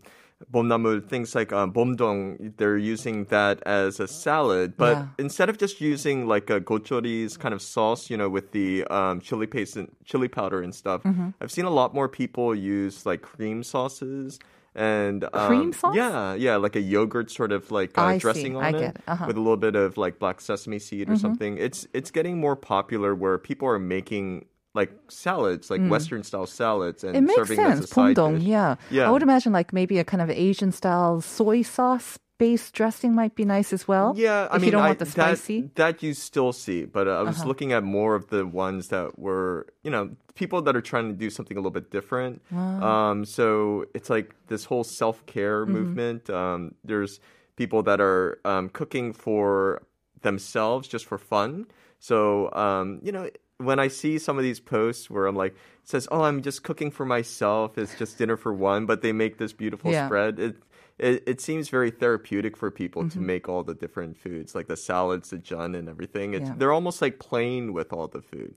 bomnamu 0.52 1.08
things 1.08 1.36
like 1.36 1.52
um, 1.54 1.74
bomdong. 1.74 2.54
They're 2.58 2.78
using 2.78 3.26
that 3.26 3.62
as 3.66 4.00
a 4.00 4.08
salad, 4.08 4.76
but 4.78 4.98
Yeah. 4.98 5.06
instead 5.20 5.50
of 5.50 5.58
just 5.58 5.82
using 5.82 6.28
like 6.28 6.50
a 6.50 6.60
gochori's 6.62 7.38
kind 7.38 7.54
of 7.54 7.62
sauce, 7.62 8.10
you 8.10 8.18
know, 8.18 8.30
with 8.30 8.52
the 8.52 8.86
um, 8.86 9.20
chili 9.22 9.48
paste 9.48 9.76
and 9.78 9.92
chili 10.06 10.28
powder 10.28 10.62
and 10.62 10.74
stuff, 10.74 11.04
Mm-hmm. 11.04 11.30
I've 11.42 11.52
seen 11.52 11.66
a 11.66 11.70
lot 11.70 11.94
more 11.94 12.08
people 12.10 12.56
use 12.56 13.06
like 13.06 13.22
cream 13.22 13.64
sauces. 13.64 14.40
And 14.74 15.26
um, 15.34 15.48
Cream 15.48 15.74
sauce? 15.74 15.96
Yeah, 15.96 16.34
yeah, 16.34 16.56
like 16.56 16.78
a 16.78 16.80
yogurt 16.82 17.30
sort 17.30 17.52
of 17.52 17.72
like 17.72 17.98
uh, 17.98 18.04
I 18.04 18.14
see. 18.16 18.20
dressing 18.20 18.56
on 18.56 18.64
I 18.64 18.70
it, 18.70 18.76
it. 18.82 18.98
Uh-huh. 19.06 19.26
with 19.28 19.36
a 19.36 19.40
little 19.42 19.58
bit 19.58 19.76
of 19.76 19.98
like 19.98 20.18
black 20.18 20.40
sesame 20.40 20.80
seed 20.80 21.08
Mm-hmm. 21.08 21.14
or 21.14 21.18
something. 21.20 21.58
It's 21.58 21.88
it's 21.94 22.10
getting 22.10 22.40
more 22.40 22.56
popular 22.56 23.14
where 23.14 23.38
people 23.38 23.68
are 23.68 23.80
making 23.80 24.46
like 24.74 24.92
salads, 25.10 25.70
like 25.70 25.82
Western 25.88 26.24
style 26.24 26.46
salads, 26.48 27.04
and 27.04 27.14
Mm. 27.14 27.18
It 27.18 27.22
makes 27.24 27.36
serving 27.36 27.58
sense. 27.58 27.80
as 27.80 27.86
a 27.86 27.88
side 27.88 28.16
dish. 28.16 28.42
yeah. 28.44 28.76
Yeah. 28.90 29.08
I 29.08 29.12
would 29.12 29.22
imagine 29.24 29.52
like 29.52 29.74
maybe 29.74 30.00
a 30.00 30.04
kind 30.06 30.22
of 30.22 30.30
Asian 30.30 30.72
style 30.72 31.20
soy 31.22 31.62
sauce 31.62 32.18
based 32.38 32.74
dressing 32.74 33.14
might 33.14 33.36
be 33.36 33.46
nice 33.46 33.72
as 33.72 33.88
well. 33.88 34.14
Yeah, 34.18 34.48
I 34.50 34.56
if 34.56 34.62
mean, 34.62 34.68
you 34.68 34.72
don't 34.72 34.82
I, 34.82 34.88
want 34.88 35.00
the 35.00 35.06
spicy. 35.06 35.60
Uh-huh. 35.60 35.68
That, 35.76 36.00
that 36.00 36.04
you 36.04 36.14
still 36.16 36.52
see, 36.54 36.86
but 36.86 37.08
uh, 37.08 37.20
I 37.20 37.22
was 37.22 37.46
looking 37.46 37.72
at 37.72 37.84
more 37.84 38.16
of 38.16 38.30
the 38.30 38.48
ones 38.48 38.88
that 38.88 39.20
were, 39.20 39.68
you 39.84 39.92
know, 39.92 40.10
people 40.34 40.60
that 40.64 40.76
are 40.76 40.82
trying 40.82 41.08
to 41.10 41.14
do 41.14 41.30
something 41.30 41.56
a 41.56 41.60
little 41.60 41.70
bit 41.70 41.92
different. 41.92 42.42
Um, 42.52 43.26
so 43.26 43.86
it's 43.94 44.10
like 44.10 44.34
this 44.48 44.66
whole 44.66 44.84
self 44.84 45.24
care 45.28 45.66
Mm-hmm. 45.66 45.74
movement. 45.74 46.30
Um, 46.32 46.74
there's 46.84 47.20
people 47.58 47.84
that 47.84 48.00
are 48.02 48.40
um, 48.46 48.70
cooking 48.70 49.14
for 49.14 49.84
themselves 50.22 50.88
just 50.88 51.06
for 51.06 51.18
fun. 51.18 51.68
So 52.00 52.52
um, 52.54 53.02
you 53.04 53.12
know. 53.12 53.30
When 53.64 53.80
I 53.80 53.88
see 53.88 54.18
some 54.20 54.38
of 54.38 54.44
these 54.44 54.60
posts 54.60 55.10
where 55.10 55.26
I'm 55.28 55.36
like, 55.36 55.54
it 55.54 55.58
says, 55.90 56.08
"Oh, 56.12 56.22
I'm 56.24 56.42
just 56.42 56.64
cooking 56.64 56.92
for 56.92 57.06
myself. 57.06 57.78
It's 57.78 57.96
just 57.98 58.18
dinner 58.18 58.38
for 58.38 58.54
one," 58.54 58.86
but 58.86 59.02
they 59.02 59.12
make 59.12 59.38
this 59.38 59.54
beautiful 59.54 59.92
Yeah. 59.92 60.08
spread. 60.08 60.40
It, 60.40 60.56
it 61.00 61.24
it 61.26 61.42
seems 61.42 61.70
very 61.70 61.92
therapeutic 61.92 62.56
for 62.58 62.70
people 62.72 63.04
Mm-hmm. 63.04 63.20
to 63.20 63.26
make 63.26 63.50
all 63.50 63.64
the 63.64 63.74
different 63.74 64.18
foods, 64.18 64.54
like 64.54 64.68
the 64.68 64.78
salads, 64.78 65.30
the 65.30 65.38
jun, 65.38 65.76
and 65.76 65.88
everything. 65.90 66.34
It's 66.34 66.50
Yeah. 66.50 66.56
they're 66.58 66.72
almost 66.74 67.02
like 67.02 67.20
playing 67.20 67.74
with 67.74 67.92
all 67.94 68.08
the 68.08 68.22
food. 68.22 68.56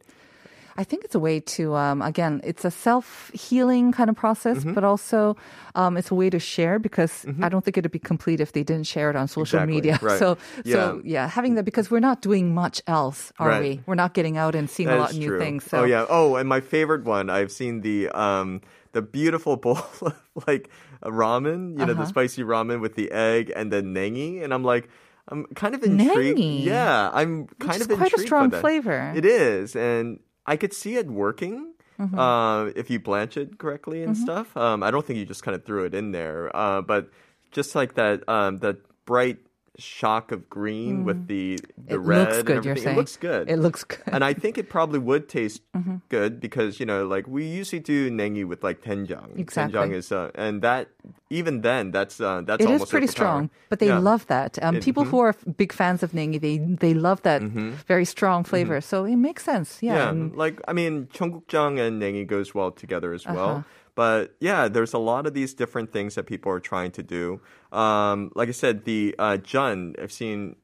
I 0.76 0.82
think 0.84 1.04
it's 1.04 1.14
a 1.14 1.20
way 1.20 1.38
to, 1.54 1.74
um, 1.76 2.02
again, 2.02 2.40
it's 2.42 2.64
a 2.64 2.70
self 2.70 3.30
healing 3.32 3.92
kind 3.92 4.10
of 4.10 4.16
process, 4.16 4.58
Mm-hmm. 4.58 4.74
but 4.74 4.82
also 4.82 5.36
um, 5.74 5.96
it's 5.96 6.10
a 6.10 6.14
way 6.14 6.30
to 6.30 6.38
share 6.38 6.78
because 6.78 7.24
I 7.40 7.48
don't 7.48 7.64
think 7.64 7.78
it'd 7.78 7.92
be 7.92 7.98
complete 8.02 8.40
if 8.40 8.52
they 8.52 8.64
didn't 8.64 8.86
share 8.90 9.08
it 9.10 9.14
on 9.16 9.28
social 9.28 9.58
Exactly, 9.62 9.74
media. 9.74 9.98
right. 10.02 10.18
So, 10.18 10.36
so 10.66 11.00
Yeah. 11.04 11.22
yeah, 11.22 11.28
having 11.28 11.54
that 11.54 11.64
because 11.64 11.90
we're 11.90 12.00
not 12.02 12.22
doing 12.22 12.54
much 12.54 12.82
else, 12.86 13.32
are 13.38 13.48
Right. 13.48 13.62
we? 13.62 13.80
We're 13.86 13.94
not 13.94 14.14
getting 14.14 14.36
out 14.36 14.54
and 14.54 14.68
seeing 14.68 14.88
a 14.90 14.96
lot 14.96 15.12
of 15.12 15.18
new 15.18 15.38
things. 15.38 15.62
So. 15.64 15.82
Oh 15.82 15.84
yeah. 15.84 16.06
Oh, 16.10 16.34
and 16.36 16.48
my 16.48 16.60
favorite 16.60 17.04
one, 17.04 17.30
I've 17.30 17.52
seen 17.52 17.82
the 17.82 18.08
um 18.10 18.60
the 18.92 19.02
beautiful 19.02 19.56
bowl 19.62 19.78
of 20.02 20.14
like 20.46 20.70
ramen, 21.02 21.78
you 21.78 21.86
know, 21.86 21.94
the 21.94 22.02
Uh-huh. 22.02 22.06
spicy 22.06 22.42
ramen 22.42 22.80
with 22.80 22.94
the 22.94 23.10
egg 23.12 23.52
and 23.54 23.70
the 23.70 23.82
nengi, 23.82 24.42
and 24.42 24.52
I'm 24.52 24.64
like. 24.64 24.88
I'm 25.26 25.46
kind 25.56 25.74
of 25.74 25.80
intrigued. 25.82 26.36
Nengi? 26.36 26.66
Yeah, 26.68 27.08
I'm 27.08 27.46
kind 27.56 27.80
is 27.80 27.88
of 27.88 27.96
quite 27.96 28.12
a 28.12 28.18
strong 28.20 28.50
by 28.52 28.56
that. 28.56 28.60
flavor. 28.60 29.12
It 29.16 29.24
is, 29.24 29.72
and 29.74 30.20
I 30.46 30.56
could 30.56 30.72
see 30.72 30.96
it 30.96 31.06
working 31.06 31.70
Mm-hmm. 31.96 32.18
uh, 32.18 32.64
if 32.74 32.90
you 32.90 32.98
blanch 32.98 33.36
it 33.36 33.56
correctly 33.56 34.02
and 34.02 34.16
stuff. 34.16 34.56
Um, 34.56 34.82
I 34.82 34.90
don't 34.90 35.06
think 35.06 35.16
you 35.20 35.24
just 35.24 35.44
kind 35.44 35.54
of 35.54 35.64
threw 35.64 35.84
it 35.84 35.94
in 35.94 36.10
there, 36.10 36.50
uh, 36.50 36.82
but 36.82 37.08
just 37.52 37.76
like 37.76 37.94
that, 37.94 38.28
um, 38.28 38.58
that 38.58 38.78
bright 39.06 39.38
shock 39.76 40.30
of 40.30 40.48
green 40.48 41.02
with 41.04 41.26
the 41.26 41.58
the 41.76 41.96
Mm. 41.96 41.98
it 41.98 41.98
red. 41.98 42.18
looks 42.20 42.36
and 42.38 42.46
good. 42.46 42.64
You're 42.64 42.76
saying 42.76 42.96
It 42.96 43.00
looks 43.00 43.16
good. 43.16 43.50
It 43.50 43.58
looks 43.58 43.82
good. 43.84 44.02
and 44.06 44.22
I 44.22 44.32
think 44.32 44.56
it 44.56 44.68
probably 44.70 45.00
would 45.00 45.28
taste 45.28 45.62
Mm-hmm. 45.74 45.96
good 46.08 46.38
because 46.40 46.78
you 46.78 46.86
know, 46.86 47.06
like 47.06 47.26
we 47.26 47.44
usually 47.44 47.80
do 47.80 48.10
nengi 48.10 48.44
with 48.46 48.62
like 48.62 48.82
tenjang. 48.82 49.36
Exactly. 49.38 49.74
Tenjang 49.78 49.92
is, 49.92 50.12
uh, 50.12 50.30
and 50.36 50.62
that 50.62 50.88
even 51.30 51.62
then, 51.62 51.90
that's 51.90 52.20
uh, 52.20 52.42
that's 52.46 52.62
It 52.62 52.70
is 52.70 52.78
almost 52.78 52.90
pretty 52.92 53.08
strong, 53.08 53.50
but 53.68 53.78
they 53.80 53.88
Yeah. 53.88 53.98
love 53.98 54.26
that. 54.28 54.58
Um, 54.62 54.76
It- 54.76 54.84
people 54.84 55.04
mhm. 55.04 55.10
who 55.10 55.18
are 55.26 55.34
f- 55.34 55.44
big 55.56 55.72
fans 55.72 56.02
of 56.02 56.12
nengi, 56.12 56.38
they 56.40 56.58
they 56.58 56.94
love 56.94 57.22
that 57.22 57.42
very 57.88 58.04
strong 58.04 58.44
flavor. 58.44 58.80
So 58.80 59.04
it 59.04 59.16
makes 59.16 59.42
sense. 59.42 59.82
Yeah. 59.82 60.10
Mm-hmm. 60.14 60.38
Yeah, 60.38 60.38
like 60.44 60.60
I 60.68 60.72
mean, 60.72 61.08
cheonggukjang 61.12 61.80
and 61.82 62.00
nengi 62.00 62.24
goes 62.26 62.54
well 62.54 62.70
together 62.70 63.12
as 63.12 63.26
Uh-huh. 63.26 63.62
But 63.94 64.34
yeah, 64.40 64.68
there's 64.68 64.92
a 64.92 64.98
lot 64.98 65.26
of 65.26 65.34
these 65.34 65.54
different 65.54 65.92
things 65.92 66.16
that 66.16 66.24
people 66.24 66.50
are 66.50 66.60
trying 66.60 66.90
to 66.92 67.02
do. 67.02 67.40
Um, 67.72 68.32
like 68.34 68.48
I 68.48 68.52
said, 68.52 68.84
the 68.84 69.14
uh, 69.18 69.36
jun 69.36 69.94
I've 70.02 70.12
seen 70.12 70.56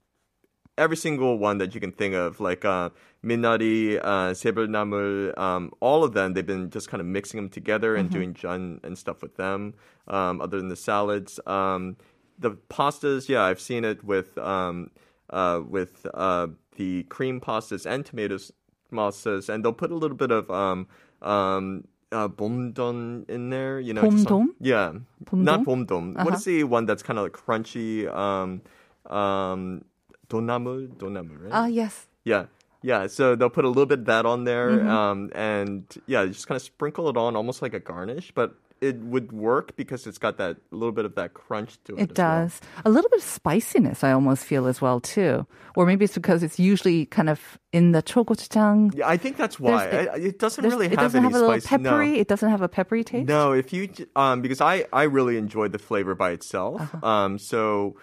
every 0.77 0.97
single 0.97 1.39
one 1.39 1.59
that 1.59 1.75
you 1.75 1.81
can 1.81 1.93
think 1.93 2.15
of, 2.15 2.41
like 2.41 2.65
uh, 2.65 2.89
minari, 3.25 4.01
uh, 4.03 5.41
um, 5.41 5.71
all 5.81 6.03
of 6.03 6.15
them. 6.15 6.33
They've 6.33 6.47
been 6.47 6.71
just 6.71 6.89
kind 6.89 7.01
of 7.01 7.07
mixing 7.07 7.39
them 7.39 7.51
together 7.51 7.95
and 7.95 8.11
doing 8.11 8.35
jun 8.35 8.81
and 8.83 8.97
stuff 8.97 9.23
with 9.23 9.37
them. 9.37 9.75
Um, 10.09 10.41
other 10.41 10.57
than 10.57 10.69
the 10.69 10.77
salads, 10.77 11.39
um, 11.47 11.97
the 12.39 12.53
pastas, 12.53 13.29
yeah, 13.29 13.43
I've 13.43 13.61
seen 13.61 13.85
it 13.85 14.03
with 14.03 14.37
um, 14.39 14.91
uh, 15.29 15.61
with 15.69 16.07
uh, 16.15 16.49
the 16.77 17.05
cream 17.05 17.41
pastas 17.41 17.85
and 17.87 18.05
tomatoes 18.05 18.51
pastas, 18.91 19.49
and 19.49 19.65
they'll 19.65 19.73
put 19.73 19.93
a 19.93 19.97
little 19.97 20.17
bit 20.17 20.31
of 20.31 20.51
um, 20.51 20.89
um, 21.23 21.85
uh, 22.13 22.29
bomdon 22.29 23.25
in 23.29 23.51
there. 23.51 23.81
You 23.81 23.95
know, 23.95 24.03
just 24.03 24.25
some- 24.29 24.49
Bomdon? 24.49 24.55
yeah, 24.61 24.93
Bomdon? 25.25 25.45
not 25.45 25.65
bomdon. 25.65 26.15
What 26.15 26.27
Uh-huh. 26.29 26.37
is 26.37 26.45
the 26.45 26.65
one 26.65 26.87
that's 26.87 27.03
kind 27.03 27.19
of 27.19 27.25
like 27.25 27.33
crunchy? 27.33 28.09
Um, 28.13 28.63
um, 29.11 29.85
donamu, 30.29 30.89
donamu, 30.97 31.43
right? 31.45 31.53
Ah, 31.53 31.67
yes. 31.67 32.07
Yeah. 32.25 32.47
Yeah, 32.83 33.09
so 33.09 33.37
they'll 33.37 33.51
put 33.51 33.67
a 33.67 33.69
little 33.69 33.85
bit 33.85 34.01
of 34.01 34.05
that 34.07 34.25
on 34.25 34.45
there, 34.45 34.71
Mm-hmm. 34.71 34.89
um, 34.89 35.31
and 35.35 35.85
yeah, 36.07 36.25
just 36.25 36.47
kind 36.49 36.57
of 36.57 36.63
sprinkle 36.63 37.11
it 37.11 37.17
on, 37.17 37.37
almost 37.37 37.61
like 37.61 37.75
a 37.75 37.81
garnish. 37.81 38.33
But 38.35 38.55
it 38.81 38.97
would 39.01 39.31
work 39.33 39.77
because 39.77 40.07
it's 40.07 40.17
got 40.19 40.39
that 40.39 40.57
little 40.71 40.93
bit 40.93 41.05
of 41.05 41.15
that 41.17 41.35
crunch 41.35 41.77
to 41.85 41.95
it. 41.97 41.99
It 41.99 42.03
as 42.03 42.09
well. 42.09 42.15
does. 42.49 42.61
A 42.85 42.91
little 42.91 43.11
bit 43.11 43.19
of 43.19 43.25
spiciness, 43.25 44.03
I 44.03 44.13
almost 44.13 44.45
feel 44.45 44.67
as 44.67 44.81
well, 44.81 45.01
too. 45.01 45.47
Or 45.77 45.85
maybe 45.85 46.05
it's 46.07 46.15
because 46.15 46.43
it's 46.43 46.59
usually 46.59 47.05
kind 47.07 47.29
of 47.29 47.59
in 47.73 47.93
the 47.93 48.03
chogochujang. 48.03 48.95
Yeah, 48.97 49.07
I 49.09 49.17
think 49.19 49.37
that's 49.37 49.61
why 49.61 49.87
I- 49.87 50.17
it 50.17 50.39
doesn't 50.39 50.65
really 50.65 50.87
it 50.87 50.97
doesn't 50.97 51.23
have 51.23 51.35
a 51.35 51.39
little 51.39 51.61
spice. 51.61 51.79
no. 51.79 51.91
peppery. 51.91 52.19
It 52.19 52.29
doesn't 52.29 52.49
have 52.51 52.63
a 52.63 52.69
peppery 52.69 53.05
taste. 53.05 53.29
No, 53.29 53.53
if 53.53 53.73
you 53.73 53.89
um 54.17 54.41
because 54.41 54.61
I 54.61 54.87
I 54.93 55.03
really 55.05 55.37
enjoyed 55.37 55.73
the 55.73 55.79
flavor 55.79 56.15
by 56.15 56.31
itself. 56.31 56.81
Uh-huh. 56.81 57.07
Um 57.07 57.39
so 57.39 57.97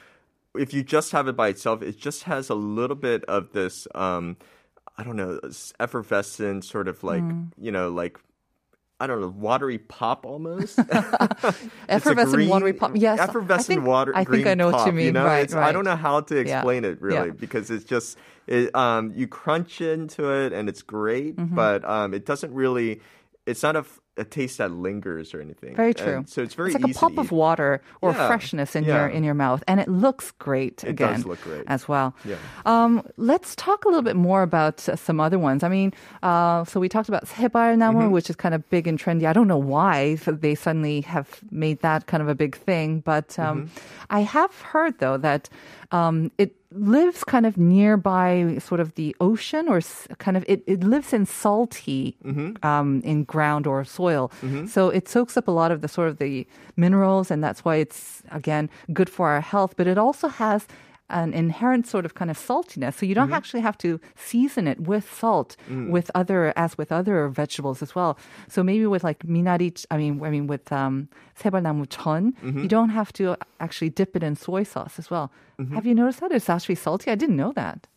if 0.55 0.73
you 0.73 0.83
just 0.83 1.11
have 1.11 1.27
it 1.27 1.35
by 1.35 1.49
itself, 1.49 1.81
it 1.81 1.97
just 1.99 2.23
has 2.23 2.49
a 2.49 2.55
little 2.55 2.95
bit 2.95 3.23
of 3.25 3.51
this 3.51 3.87
um 3.95 4.37
I 4.99 5.03
don't 5.03 5.15
know, 5.15 5.39
effervescent 5.79 6.65
sort 6.65 6.87
of 6.87 7.03
like, 7.03 7.21
Mm. 7.21 7.51
you 7.59 7.71
know, 7.71 7.89
like 7.89 8.17
I 8.99 9.05
don't 9.05 9.21
know, 9.21 9.27
watery 9.37 9.77
pop 9.77 10.25
almost. 10.25 10.79
effervescent 11.89 12.33
green- 12.35 12.49
watery 12.49 12.73
pop. 12.73 12.91
Yes, 12.95 13.19
effervescent 13.19 13.73
I 13.73 13.75
think, 13.81 13.87
water. 13.87 14.11
I 14.15 14.23
think 14.23 14.47
I 14.47 14.53
know 14.55 14.71
what 14.71 14.85
you 14.87 14.91
mean. 14.91 15.13
know, 15.13 15.23
right, 15.25 15.49
right. 15.51 15.69
I 15.69 15.71
don't 15.71 15.85
know 15.85 15.95
how 15.95 16.21
to 16.21 16.35
Yeah. 16.35 16.41
explain 16.57 16.83
it 16.83 17.01
really 17.01 17.27
Yeah. 17.27 17.33
because 17.33 17.69
it's 17.69 17.85
just 17.85 18.17
it, 18.47 18.73
um, 18.75 19.13
you 19.15 19.27
crunch 19.27 19.81
into 19.81 20.31
it 20.31 20.51
and 20.53 20.67
it's 20.69 20.81
great, 20.81 21.35
Mm-hmm. 21.35 21.55
but 21.55 21.85
um, 21.85 22.13
it 22.13 22.25
doesn't 22.25 22.53
really. 22.53 23.01
It's 23.45 23.61
not 23.63 23.75
a, 23.75 23.79
f- 23.79 23.99
a 24.17 24.23
taste 24.25 24.57
that 24.57 24.71
lingers 24.71 25.33
or 25.33 25.41
anything. 25.41 25.75
Very 25.75 25.89
And 25.89 25.97
true. 25.97 26.23
so 26.27 26.41
it's 26.41 26.53
very 26.55 26.73
It's 26.73 26.81
like 26.83 26.91
a 26.95 26.97
pop 26.99 27.17
of 27.17 27.31
water 27.31 27.81
or 28.01 28.11
Yeah, 28.11 28.27
freshness 28.27 28.75
in 28.75 28.83
your 28.83 29.07
in 29.07 29.23
your 29.23 29.33
mouth, 29.33 29.63
and 29.67 29.79
it 29.79 29.87
looks 29.87 30.31
great. 30.31 30.83
It 30.83 30.89
again, 30.89 31.13
does 31.13 31.25
look 31.25 31.41
great. 31.41 31.63
as 31.67 31.87
well. 31.87 32.15
Yeah. 32.25 32.35
Um, 32.65 33.05
let's 33.17 33.55
talk 33.55 33.85
a 33.85 33.87
little 33.87 34.01
bit 34.01 34.15
more 34.15 34.41
about 34.43 34.87
uh, 34.89 34.95
some 34.95 35.19
other 35.19 35.39
ones. 35.39 35.63
I 35.63 35.69
mean, 35.69 35.93
uh, 36.23 36.65
so 36.65 36.79
we 36.79 36.89
talked 36.89 37.09
about 37.09 37.25
sebalnamu, 37.25 37.77
Mm-hmm. 37.97 38.11
which 38.11 38.29
is 38.29 38.35
kind 38.35 38.55
of 38.55 38.67
big 38.69 38.87
and 38.87 38.97
trendy. 38.99 39.25
I 39.25 39.33
don't 39.33 39.47
know 39.47 39.57
why 39.75 40.15
they 40.25 40.55
suddenly 40.55 41.01
have 41.01 41.39
made 41.51 41.81
that 41.81 42.07
kind 42.07 42.21
of 42.23 42.29
a 42.29 42.35
big 42.35 42.55
thing, 42.57 43.01
but 43.01 43.37
um, 43.39 43.47
Mm-hmm. 43.67 43.67
I 44.09 44.21
have 44.21 44.53
heard 44.61 44.99
though 44.99 45.17
that 45.17 45.49
um, 45.91 46.31
it 46.37 46.53
lives 46.79 47.23
kind 47.23 47.45
of 47.45 47.57
nearby 47.57 48.57
sort 48.59 48.79
of 48.79 48.93
the 48.95 49.15
ocean 49.19 49.67
or 49.67 49.81
kind 50.17 50.37
of 50.37 50.43
it, 50.47 50.61
it 50.67 50.83
lives 50.83 51.13
in 51.13 51.25
salty 51.25 52.15
Mm-hmm. 52.23 52.65
um, 52.65 53.01
in 53.03 53.23
ground 53.23 53.65
or 53.67 53.83
soil 53.85 54.31
so 54.67 54.89
it 54.89 55.07
soaks 55.07 55.37
up 55.37 55.47
a 55.47 55.51
lot 55.51 55.71
of 55.71 55.81
the 55.81 55.87
sort 55.87 56.07
of 56.09 56.17
the 56.17 56.45
minerals 56.75 57.31
and 57.31 57.43
that's 57.43 57.63
why 57.65 57.75
it's 57.75 58.21
again 58.31 58.69
good 58.93 59.09
for 59.09 59.29
our 59.29 59.41
health 59.41 59.73
but 59.77 59.87
it 59.87 59.97
also 59.97 60.27
has 60.27 60.67
an 61.09 61.33
inherent 61.33 61.87
sort 61.87 62.05
of 62.05 62.13
kind 62.13 62.29
of 62.29 62.37
saltiness 62.37 62.95
so 62.95 63.05
you 63.05 63.15
don't 63.15 63.31
actually 63.31 63.61
have 63.61 63.77
to 63.77 63.99
season 64.15 64.67
it 64.67 64.79
with 64.81 65.11
salt 65.13 65.55
with 65.89 66.11
other 66.15 66.53
as 66.55 66.77
with 66.77 66.91
other 66.91 67.27
vegetables 67.29 67.81
as 67.81 67.95
well 67.95 68.17
so 68.47 68.61
maybe 68.63 68.85
with 68.85 69.03
like 69.03 69.19
minari 69.19 69.69
i 69.89 69.97
mean 69.97 70.21
i 70.23 70.29
mean 70.29 70.47
with 70.47 70.71
um 70.71 71.07
sebalnamu 71.39 71.87
chon 71.89 72.33
you 72.43 72.67
don't 72.67 72.89
have 72.89 73.11
to 73.13 73.35
actually 73.59 73.89
dip 73.89 74.15
it 74.15 74.23
in 74.23 74.35
soy 74.35 74.63
sauce 74.63 74.99
as 74.99 75.09
well 75.09 75.31
have 75.73 75.85
you 75.85 75.95
noticed 75.95 76.19
that 76.19 76.31
it's 76.31 76.49
actually 76.49 76.75
salty 76.75 77.09
i 77.11 77.15
didn't 77.15 77.37
know 77.37 77.53
that 77.53 77.87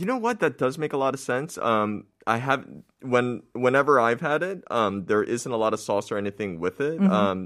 You 0.00 0.06
know 0.06 0.18
what? 0.18 0.40
That 0.40 0.58
does 0.58 0.76
make 0.76 0.92
a 0.92 0.96
lot 0.96 1.14
of 1.14 1.20
sense. 1.20 1.56
Um, 1.58 1.90
I 2.26 2.38
have 2.38 2.66
when 3.00 3.42
whenever 3.52 4.00
I've 4.00 4.20
had 4.20 4.42
it, 4.42 4.58
um, 4.70 5.04
there 5.06 5.22
isn't 5.22 5.52
a 5.52 5.56
lot 5.64 5.72
of 5.76 5.78
sauce 5.78 6.10
or 6.10 6.16
anything 6.18 6.58
with 6.58 6.80
it. 6.80 6.98
Mm-hmm. 6.98 7.12
Um, 7.12 7.38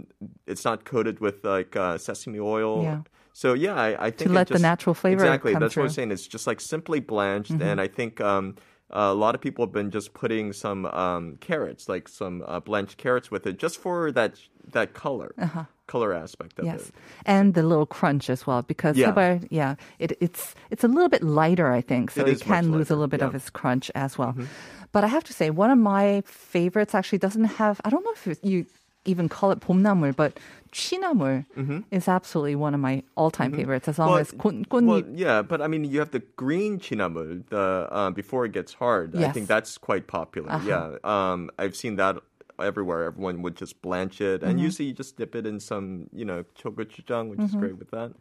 it's 0.46 0.64
not 0.64 0.84
coated 0.84 1.20
with 1.20 1.44
like 1.44 1.76
uh, 1.76 1.98
sesame 1.98 2.40
oil. 2.40 2.82
Yeah. 2.88 3.00
So 3.38 3.54
yeah, 3.54 3.76
I, 3.76 4.06
I 4.06 4.10
think 4.10 4.30
to 4.30 4.34
let 4.34 4.48
just, 4.48 4.58
the 4.58 4.68
natural 4.68 4.94
flavor 4.94 5.22
exactly. 5.22 5.54
that's 5.54 5.74
through. 5.74 5.84
what 5.84 5.90
I'm 5.90 5.94
saying. 5.94 6.10
It's 6.10 6.26
just 6.26 6.48
like 6.48 6.60
simply 6.60 6.98
blanched, 6.98 7.52
mm-hmm. 7.52 7.62
and 7.62 7.80
I 7.80 7.86
think. 7.86 8.20
Um, 8.20 8.56
a 8.90 9.12
lot 9.12 9.34
of 9.34 9.40
people 9.42 9.66
have 9.66 9.72
been 9.72 9.90
just 9.90 10.14
putting 10.14 10.54
some 10.54 10.86
um, 10.86 11.36
carrots, 11.40 11.90
like 11.90 12.08
some 12.08 12.42
uh, 12.46 12.58
blanched 12.58 12.96
carrots, 12.96 13.30
with 13.30 13.46
it, 13.46 13.58
just 13.58 13.76
for 13.76 14.10
that 14.12 14.40
that 14.72 14.94
color, 14.94 15.34
uh-huh. 15.36 15.64
color 15.86 16.14
aspect 16.14 16.58
of 16.58 16.64
yes. 16.64 16.88
it. 16.88 16.94
and 17.26 17.52
the 17.52 17.62
little 17.62 17.84
crunch 17.84 18.30
as 18.30 18.46
well, 18.46 18.62
because 18.62 18.96
yeah, 18.96 19.38
yeah, 19.50 19.74
it, 19.98 20.16
it's 20.24 20.54
it's 20.70 20.84
a 20.84 20.88
little 20.88 21.10
bit 21.10 21.22
lighter, 21.22 21.70
I 21.70 21.82
think, 21.82 22.10
so 22.10 22.22
it, 22.22 22.28
it 22.28 22.40
can 22.40 22.72
lose 22.72 22.88
a 22.88 22.94
little 22.94 23.12
bit 23.12 23.20
yeah. 23.20 23.28
of 23.28 23.34
its 23.34 23.50
crunch 23.50 23.90
as 23.94 24.16
well. 24.16 24.32
Mm-hmm. 24.32 24.44
But 24.90 25.04
I 25.04 25.08
have 25.08 25.24
to 25.24 25.34
say, 25.34 25.50
one 25.50 25.70
of 25.70 25.76
my 25.78 26.22
favorites 26.24 26.94
actually 26.94 27.18
doesn't 27.18 27.60
have. 27.60 27.82
I 27.84 27.90
don't 27.90 28.02
know 28.02 28.14
if 28.16 28.38
you 28.42 28.64
even 29.04 29.28
call 29.28 29.50
it 29.50 29.60
pomna물, 29.60 30.14
but 30.14 30.38
Chinamur 30.72 31.46
mm-hmm. 31.56 31.80
is 31.90 32.08
absolutely 32.08 32.56
one 32.56 32.74
of 32.74 32.80
my 32.80 33.02
all-time 33.16 33.50
mm-hmm. 33.50 33.60
favorites, 33.60 33.88
as 33.88 33.98
long 33.98 34.10
well, 34.10 34.18
as 34.18 34.30
kun, 34.32 34.64
kun 34.64 34.86
well, 34.86 35.02
yeah, 35.12 35.42
but 35.42 35.60
I 35.60 35.66
mean, 35.66 35.84
you 35.84 35.98
have 35.98 36.10
the 36.10 36.22
green 36.36 36.78
Chinamul, 36.78 37.46
the 37.48 37.88
uh, 37.90 38.10
before 38.10 38.44
it 38.44 38.52
gets 38.52 38.74
hard. 38.74 39.14
Yes. 39.14 39.30
I 39.30 39.32
think 39.32 39.48
that's 39.48 39.78
quite 39.78 40.06
popular. 40.06 40.52
Uh-huh. 40.52 40.68
Yeah, 40.68 41.32
um, 41.32 41.50
I've 41.58 41.76
seen 41.76 41.96
that 41.96 42.16
everywhere. 42.58 43.04
Everyone 43.04 43.42
would 43.42 43.56
just 43.56 43.80
blanch 43.82 44.20
it, 44.20 44.42
and 44.42 44.54
mm-hmm. 44.54 44.64
usually 44.64 44.88
you 44.88 44.94
just 44.94 45.16
dip 45.16 45.34
it 45.34 45.46
in 45.46 45.60
some, 45.60 46.08
you 46.12 46.24
know, 46.24 46.44
chogochujang, 46.58 47.30
which 47.30 47.38
mm-hmm. 47.38 47.44
is 47.44 47.54
great 47.54 47.78
with 47.78 47.90
that. 47.90 48.12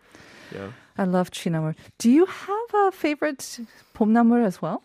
Yeah, 0.54 0.72
I 0.98 1.04
love 1.04 1.32
chinamur. 1.32 1.76
Do 1.98 2.10
you 2.10 2.26
have 2.26 2.74
a 2.74 2.92
favorite 2.92 3.60
pumnamur 3.96 4.46
as 4.46 4.62
well? 4.62 4.84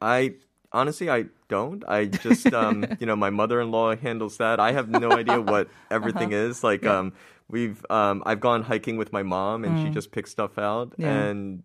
I 0.00 0.34
honestly, 0.72 1.10
I 1.10 1.26
don't. 1.54 1.82
I 1.86 2.06
just 2.26 2.46
um, 2.52 2.84
you 3.00 3.06
know, 3.06 3.16
my 3.16 3.30
mother-in-law 3.30 3.96
handles 3.96 4.36
that. 4.42 4.58
I 4.58 4.72
have 4.72 4.88
no 4.88 5.10
idea 5.12 5.40
what 5.54 5.68
everything 5.90 6.30
Uh-huh. 6.34 6.50
is. 6.50 6.64
Like 6.64 6.84
um, 6.86 7.12
we've 7.48 7.80
um, 7.90 8.22
I've 8.26 8.40
gone 8.42 8.62
hiking 8.66 8.96
with 8.98 9.10
my 9.12 9.22
mom, 9.22 9.64
and 9.64 9.78
she 9.82 9.88
just 9.94 10.10
picks 10.10 10.30
stuff 10.30 10.58
out, 10.58 10.90
Mm. 10.98 11.02
Yeah. 11.04 11.14
and 11.28 11.62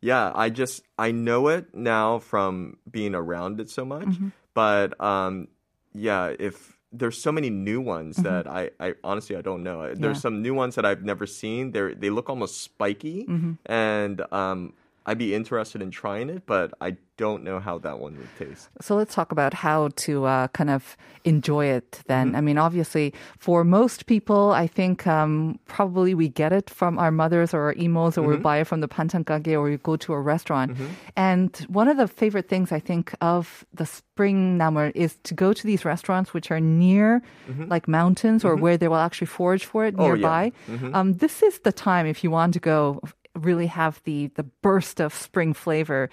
yeah, 0.00 0.30
I 0.34 0.50
just 0.50 0.82
I 0.98 1.10
know 1.12 1.48
it 1.48 1.74
now 1.74 2.18
from 2.20 2.76
being 2.90 3.14
around 3.14 3.60
it 3.60 3.70
so 3.70 3.84
much. 3.84 4.04
Mm-hmm. 4.06 4.28
But 4.54 4.94
um, 5.00 5.48
yeah, 5.94 6.32
if 6.38 6.76
there's 6.92 7.20
so 7.20 7.32
many 7.32 7.50
new 7.50 7.80
ones 7.80 8.16
Mm-hmm. 8.16 8.28
that 8.28 8.46
I, 8.46 8.70
I 8.80 8.94
honestly 9.02 9.36
I 9.36 9.42
don't 9.42 9.62
know. 9.62 9.82
There's 9.94 10.18
Yeah. 10.18 10.26
some 10.28 10.42
new 10.42 10.54
ones 10.54 10.74
that 10.76 10.84
I've 10.84 11.02
never 11.02 11.26
seen. 11.26 11.72
They 11.72 11.94
they 11.94 12.10
look 12.10 12.28
almost 12.28 12.60
spiky, 12.62 13.24
Mm-hmm. 13.24 13.52
and 13.66 14.20
um, 14.32 14.72
I'd 15.06 15.18
be 15.18 15.34
interested 15.34 15.80
in 15.82 15.90
trying 15.90 16.28
it, 16.28 16.42
but 16.46 16.74
I 16.80 16.96
don't 17.16 17.42
know 17.44 17.60
how 17.60 17.78
that 17.78 17.98
one 18.00 18.16
would 18.18 18.28
taste. 18.38 18.68
So 18.82 18.94
let's 18.96 19.14
talk 19.14 19.32
about 19.32 19.54
how 19.54 19.88
to 20.04 20.24
uh, 20.26 20.48
kind 20.48 20.68
of 20.68 20.96
enjoy 21.24 21.66
it 21.66 22.02
then. 22.08 22.26
Mm-hmm. 22.28 22.36
I 22.36 22.40
mean, 22.42 22.58
obviously, 22.58 23.14
for 23.38 23.64
most 23.64 24.04
people, 24.06 24.50
I 24.50 24.66
think 24.66 25.06
um, 25.06 25.58
probably 25.66 26.12
we 26.14 26.28
get 26.28 26.52
it 26.52 26.68
from 26.68 26.98
our 26.98 27.10
mothers 27.12 27.54
or 27.54 27.60
our 27.62 27.74
emos, 27.78 28.18
or 28.18 28.22
Mm-hmm. 28.22 28.30
we 28.32 28.36
buy 28.36 28.56
it 28.58 28.66
from 28.66 28.80
the 28.80 28.88
panchankage, 28.88 29.46
or 29.54 29.62
we 29.62 29.76
go 29.78 29.96
to 29.96 30.12
a 30.12 30.20
restaurant. 30.20 30.76
And 31.16 31.56
one 31.68 31.88
of 31.88 31.96
the 31.96 32.08
favorite 32.08 32.48
things 32.48 32.70
I 32.72 32.80
think 32.80 33.14
of 33.20 33.64
the 33.72 33.86
spring 33.86 34.58
namer 34.58 34.90
is 34.94 35.16
to 35.24 35.34
go 35.34 35.52
to 35.52 35.66
these 35.66 35.84
restaurants 35.84 36.34
which 36.34 36.50
are 36.50 36.60
near 36.60 37.22
like 37.68 37.86
mountains 37.88 38.44
or 38.44 38.56
where 38.56 38.76
they 38.76 38.88
will 38.88 38.96
actually 39.08 39.28
forage 39.28 39.64
for 39.64 39.86
it 39.86 39.94
Mm-hmm. 39.94 40.02
Oh, 40.02 40.14
yeah. 40.14 40.50
nearby. 40.50 40.98
Um, 40.98 41.12
this 41.14 41.42
is 41.42 41.60
the 41.60 41.72
time 41.72 42.06
if 42.06 42.22
you 42.24 42.30
want 42.30 42.52
to 42.54 42.60
go 42.60 43.00
really 43.36 43.66
have 43.66 44.00
the 44.04 44.28
the 44.34 44.44
burst 44.62 45.00
of 45.00 45.14
spring 45.14 45.52
flavor 45.54 46.08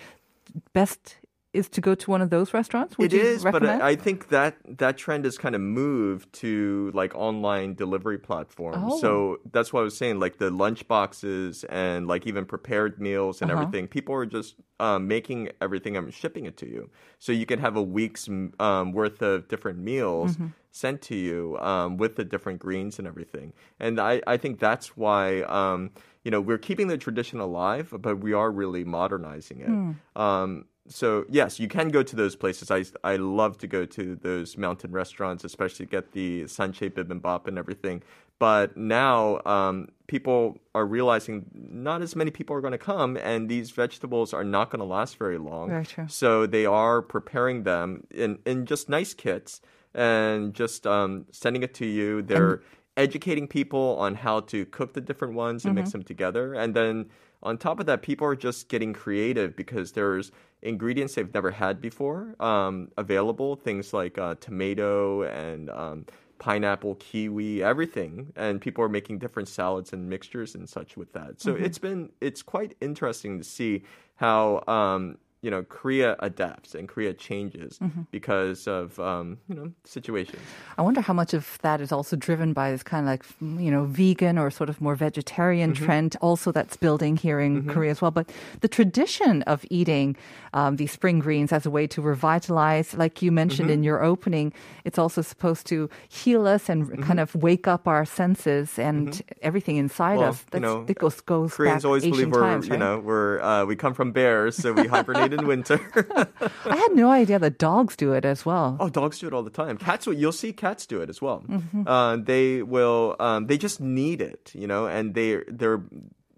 best 0.74 1.18
is 1.54 1.70
to 1.70 1.82
go 1.82 1.94
to 1.94 2.10
one 2.10 2.20
of 2.20 2.32
those 2.32 2.52
restaurants? 2.52 2.98
Would 2.98 3.14
It 3.14 3.22
is, 3.22 3.44
but 3.44 3.54
recommend? 3.54 3.84
I 3.84 3.90
I 3.90 3.96
think 3.96 4.30
that 4.30 4.56
that 4.80 4.98
trend 4.98 5.26
has 5.26 5.38
kind 5.38 5.54
of 5.54 5.62
moved 5.62 6.34
to 6.42 6.90
like 6.96 7.14
online 7.14 7.76
delivery 7.76 8.18
platforms. 8.18 8.94
Oh. 8.94 9.00
So 9.00 9.38
that's 9.52 9.72
what 9.72 9.82
I 9.82 9.84
was 9.84 9.96
saying, 9.96 10.20
like 10.20 10.40
the 10.40 10.50
lunch 10.50 10.88
boxes 10.88 11.64
and 11.66 12.08
like 12.08 12.26
even 12.26 12.46
prepared 12.46 13.00
meals 13.00 13.42
and 13.42 13.52
Uh-huh. 13.52 13.62
everything. 13.62 13.88
People 13.88 14.16
are 14.16 14.26
just 14.26 14.56
um, 14.80 15.08
making 15.08 15.50
everything 15.62 15.96
and 15.96 16.12
shipping 16.12 16.46
it 16.46 16.58
to 16.58 16.68
you, 16.68 16.90
so 17.20 17.32
you 17.32 17.46
can 17.46 17.60
have 17.60 17.76
a 17.76 17.84
week's 17.84 18.28
um, 18.60 18.92
worth 18.92 19.22
of 19.22 19.48
different 19.48 19.78
meals. 19.78 20.34
Mm-hmm. 20.34 20.48
Sent 20.76 21.04
to 21.04 21.16
you 21.16 21.56
um, 21.60 21.98
with 21.98 22.16
the 22.16 22.26
different 22.26 22.58
greens 22.58 22.98
and 22.98 23.08
everything, 23.08 23.54
and 23.80 24.00
I, 24.00 24.24
I 24.26 24.38
think 24.38 24.58
that's 24.58 24.98
why 24.98 25.44
um, 25.44 25.92
you 26.24 26.32
know 26.32 26.42
we're 26.42 26.58
keeping 26.58 26.88
the 26.88 26.98
tradition 26.98 27.40
alive, 27.40 27.94
but 28.00 28.20
we 28.20 28.34
are 28.34 28.52
really 28.52 28.84
modernizing 28.84 29.60
it. 29.62 29.68
Hmm. 29.68 29.92
Um, 30.16 30.66
so 30.88 31.26
yes, 31.30 31.60
you 31.60 31.68
can 31.68 31.90
go 31.90 32.04
to 32.04 32.16
those 32.16 32.36
places. 32.36 32.72
I 32.72 32.86
I 33.04 33.16
love 33.18 33.58
to 33.60 33.68
go 33.68 33.86
to 33.86 34.16
those 34.16 34.58
mountain 34.58 34.92
restaurants, 34.92 35.44
especially 35.44 35.86
get 35.86 36.12
the 36.12 36.44
sanche 36.44 36.90
bibimbap 36.90 37.48
and 37.48 37.58
everything. 37.58 38.04
But 38.40 38.76
now 38.76 39.42
um, 39.46 39.90
people 40.08 40.58
are 40.76 40.86
realizing 40.86 41.46
not 41.54 42.02
as 42.02 42.16
many 42.16 42.32
people 42.32 42.56
are 42.56 42.62
going 42.62 42.74
to 42.74 42.78
come, 42.78 43.16
and 43.18 43.48
these 43.48 43.72
vegetables 43.72 44.34
are 44.34 44.44
not 44.44 44.70
going 44.70 44.80
to 44.80 44.86
last 44.86 45.18
very 45.18 45.38
long. 45.38 45.70
Very 45.70 45.86
true. 45.86 46.06
So 46.10 46.46
they 46.46 46.66
are 46.66 47.02
preparing 47.02 47.64
them 47.64 48.06
in 48.12 48.40
in 48.46 48.66
just 48.66 48.90
nice 48.90 49.14
kits 49.14 49.62
and 49.94 50.54
just 50.54 50.86
um, 50.88 51.26
sending 51.32 51.64
it 51.64 51.74
to 51.76 51.86
you. 51.86 52.22
They're 52.22 52.62
educating 52.98 53.48
people 53.48 53.98
on 54.00 54.16
how 54.16 54.42
to 54.42 54.66
cook 54.68 54.94
the 54.94 55.02
different 55.02 55.34
ones 55.34 55.66
and 55.66 55.76
mix 55.76 55.92
them 55.92 56.04
together, 56.04 56.54
and 56.54 56.76
then 56.76 57.10
on 57.44 57.58
top 57.58 57.80
of 57.80 57.86
that, 57.88 58.02
people 58.02 58.26
are 58.26 58.36
just 58.36 58.70
getting 58.70 58.94
creative 58.94 59.56
because 59.56 59.92
there's 59.92 60.32
ingredients 60.62 61.16
they've 61.16 61.34
never 61.34 61.52
had 61.52 61.82
before 61.82 62.36
um, 62.40 62.90
available. 62.98 63.58
Things 63.58 63.94
like 63.94 64.18
uh, 64.18 64.36
tomato 64.40 65.24
and 65.24 65.70
um, 65.70 66.06
pineapple, 66.40 66.96
kiwi, 66.96 67.62
everything, 67.62 68.32
and 68.36 68.62
people 68.62 68.84
are 68.84 68.90
making 68.90 69.20
different 69.20 69.50
salads 69.50 69.92
and 69.94 70.10
mixtures 70.10 70.56
and 70.56 70.68
such 70.68 70.96
with 70.96 71.12
that. 71.14 71.42
So 71.42 71.54
it's 71.56 71.78
been 71.78 72.12
it's 72.22 72.42
quite 72.42 72.76
interesting 72.80 73.38
to 73.40 73.44
see 73.44 73.84
how 74.16 74.64
um, 74.68 75.18
you 75.44 75.52
know 75.52 75.62
Korea 75.80 76.16
adapts 76.20 76.74
and 76.74 76.88
Korea 76.88 77.14
changes 77.14 77.80
because 78.12 78.66
of 78.68 78.98
um, 79.00 79.38
you 79.50 79.56
know 79.56 79.72
situations. 79.84 80.42
I 80.78 80.82
wonder 80.82 81.02
how 81.02 81.14
much 81.14 81.34
of 81.36 81.60
that 81.62 81.80
is 81.82 81.92
also 81.92 82.16
driven 82.16 82.54
by 82.54 82.72
this 82.72 82.82
kind 82.82 83.04
of 83.06 83.10
like, 83.14 83.24
you 83.64 83.70
know, 83.70 83.84
vegan 83.86 84.38
or 84.40 84.50
sort 84.50 84.70
of 84.70 84.80
more 84.82 84.96
vegetarian 84.96 85.74
Mm-hmm. 85.74 85.86
trend 85.86 86.16
also 86.22 86.52
that's 86.52 86.78
building 86.78 87.16
here 87.18 87.40
in 87.40 87.68
Korea 87.70 87.92
as 87.92 88.02
well. 88.02 88.12
But 88.12 88.32
the 88.62 88.68
tradition 88.68 89.44
of 89.44 89.66
eating 89.70 90.16
um, 90.54 90.78
these 90.78 90.92
spring 90.92 91.20
greens 91.20 91.52
as 91.52 91.66
a 91.66 91.70
way 91.70 91.86
to 91.88 92.02
revitalize, 92.02 92.94
like 92.96 93.22
you 93.22 93.32
mentioned 93.32 93.70
Mm-hmm. 93.70 93.74
in 93.80 93.84
your 93.84 94.04
opening, 94.04 94.54
it's 94.86 94.98
also 94.98 95.22
supposed 95.22 95.68
to 95.68 95.90
heal 96.10 96.48
us 96.48 96.70
and 96.70 96.84
Mm-hmm. 96.84 97.04
kind 97.04 97.20
of 97.20 97.36
wake 97.36 97.68
up 97.68 97.88
our 97.88 98.06
senses 98.06 98.80
and 98.80 99.22
everything 99.42 99.78
inside 99.78 100.18
Well, 100.20 100.30
us. 100.30 100.46
you 100.54 100.60
know, 100.60 100.86
it 100.88 100.98
goes, 100.98 101.22
goes 101.22 101.54
Koreans 101.56 101.84
back 101.84 101.88
always 101.88 102.04
ancient 102.06 102.32
believe 102.32 102.32
we're 102.34 102.42
times, 102.42 102.68
you 102.68 102.78
know 102.78 103.00
we're 103.00 103.40
uh, 103.42 103.66
we 103.66 103.76
come 103.76 103.94
from 103.94 104.12
bears, 104.12 104.56
so 104.56 104.74
we 104.74 104.88
hibernate 104.88 105.33
in 105.34 105.46
winter. 105.48 105.80
I 106.66 106.76
had 106.76 106.92
no 106.94 107.10
idea 107.12 107.40
that 107.40 107.58
dogs 107.58 107.96
do 107.96 108.14
it 108.14 108.26
as 108.26 108.46
well. 108.46 108.78
Oh, 108.80 108.90
dogs 108.90 109.20
do 109.20 109.28
it 109.28 109.34
all 109.34 109.44
the 109.44 109.50
time. 109.50 109.78
Cats, 109.78 110.06
will- 110.08 110.14
you'll 110.16 110.32
see 110.32 110.54
cats 110.54 110.86
do 110.86 111.02
it 111.02 111.10
as 111.10 111.22
well. 111.22 111.44
Mm-hmm. 111.48 111.88
Uh, 111.88 112.18
they 112.18 112.62
will. 112.62 113.16
Um, 113.20 113.48
they 113.48 113.58
just 113.58 113.80
need 113.82 114.22
it, 114.22 114.52
you 114.54 114.68
know, 114.68 114.86
and 114.88 115.14
they 115.16 115.42
they're. 115.48 115.82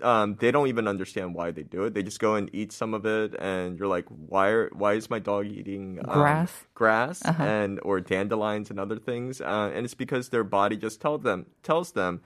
Um, 0.02 0.36
they 0.42 0.52
don't 0.52 0.68
even 0.68 0.90
understand 0.90 1.34
why 1.34 1.52
they 1.52 1.64
do 1.64 1.86
it. 1.86 1.94
They 1.94 2.04
just 2.04 2.20
go 2.20 2.36
and 2.36 2.50
eat 2.54 2.74
some 2.74 2.94
of 2.94 3.06
it, 3.06 3.34
and 3.40 3.80
you're 3.80 3.88
like, 3.88 4.06
"Why? 4.10 4.50
Are, 4.50 4.70
why 4.74 4.94
is 4.94 5.10
my 5.10 5.20
dog 5.20 5.46
eating 5.48 6.00
um, 6.04 6.20
Grass? 6.20 6.52
Uh-huh. 6.52 6.66
grass, 6.76 7.22
and 7.24 7.80
or 7.82 8.02
dandelions 8.02 8.70
and 8.70 8.78
other 8.78 8.98
things?" 9.00 9.40
Uh, 9.40 9.72
and 9.74 9.86
it's 9.86 9.94
because 9.94 10.30
their 10.30 10.44
body 10.44 10.76
just 10.76 11.00
tells 11.00 11.22
them 11.24 11.46
tells 11.64 11.94
them 11.94 12.20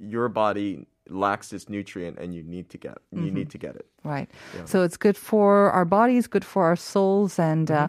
your 0.00 0.28
body 0.28 0.86
lacks 1.08 1.48
this 1.50 1.68
nutrient, 1.68 2.18
and 2.18 2.34
you 2.34 2.42
need 2.42 2.70
to 2.70 2.78
get 2.78 2.98
you 3.12 3.18
Mm-hmm. 3.18 3.34
need 3.34 3.50
to 3.50 3.58
get 3.58 3.76
it. 3.76 3.86
Right. 4.04 4.30
So 4.64 4.82
it's 4.82 4.96
good 4.96 5.16
for 5.16 5.70
our 5.72 5.84
bodies, 5.84 6.26
good 6.26 6.44
for 6.44 6.64
our 6.64 6.76
souls, 6.76 7.38
and 7.38 7.70
uh, 7.70 7.88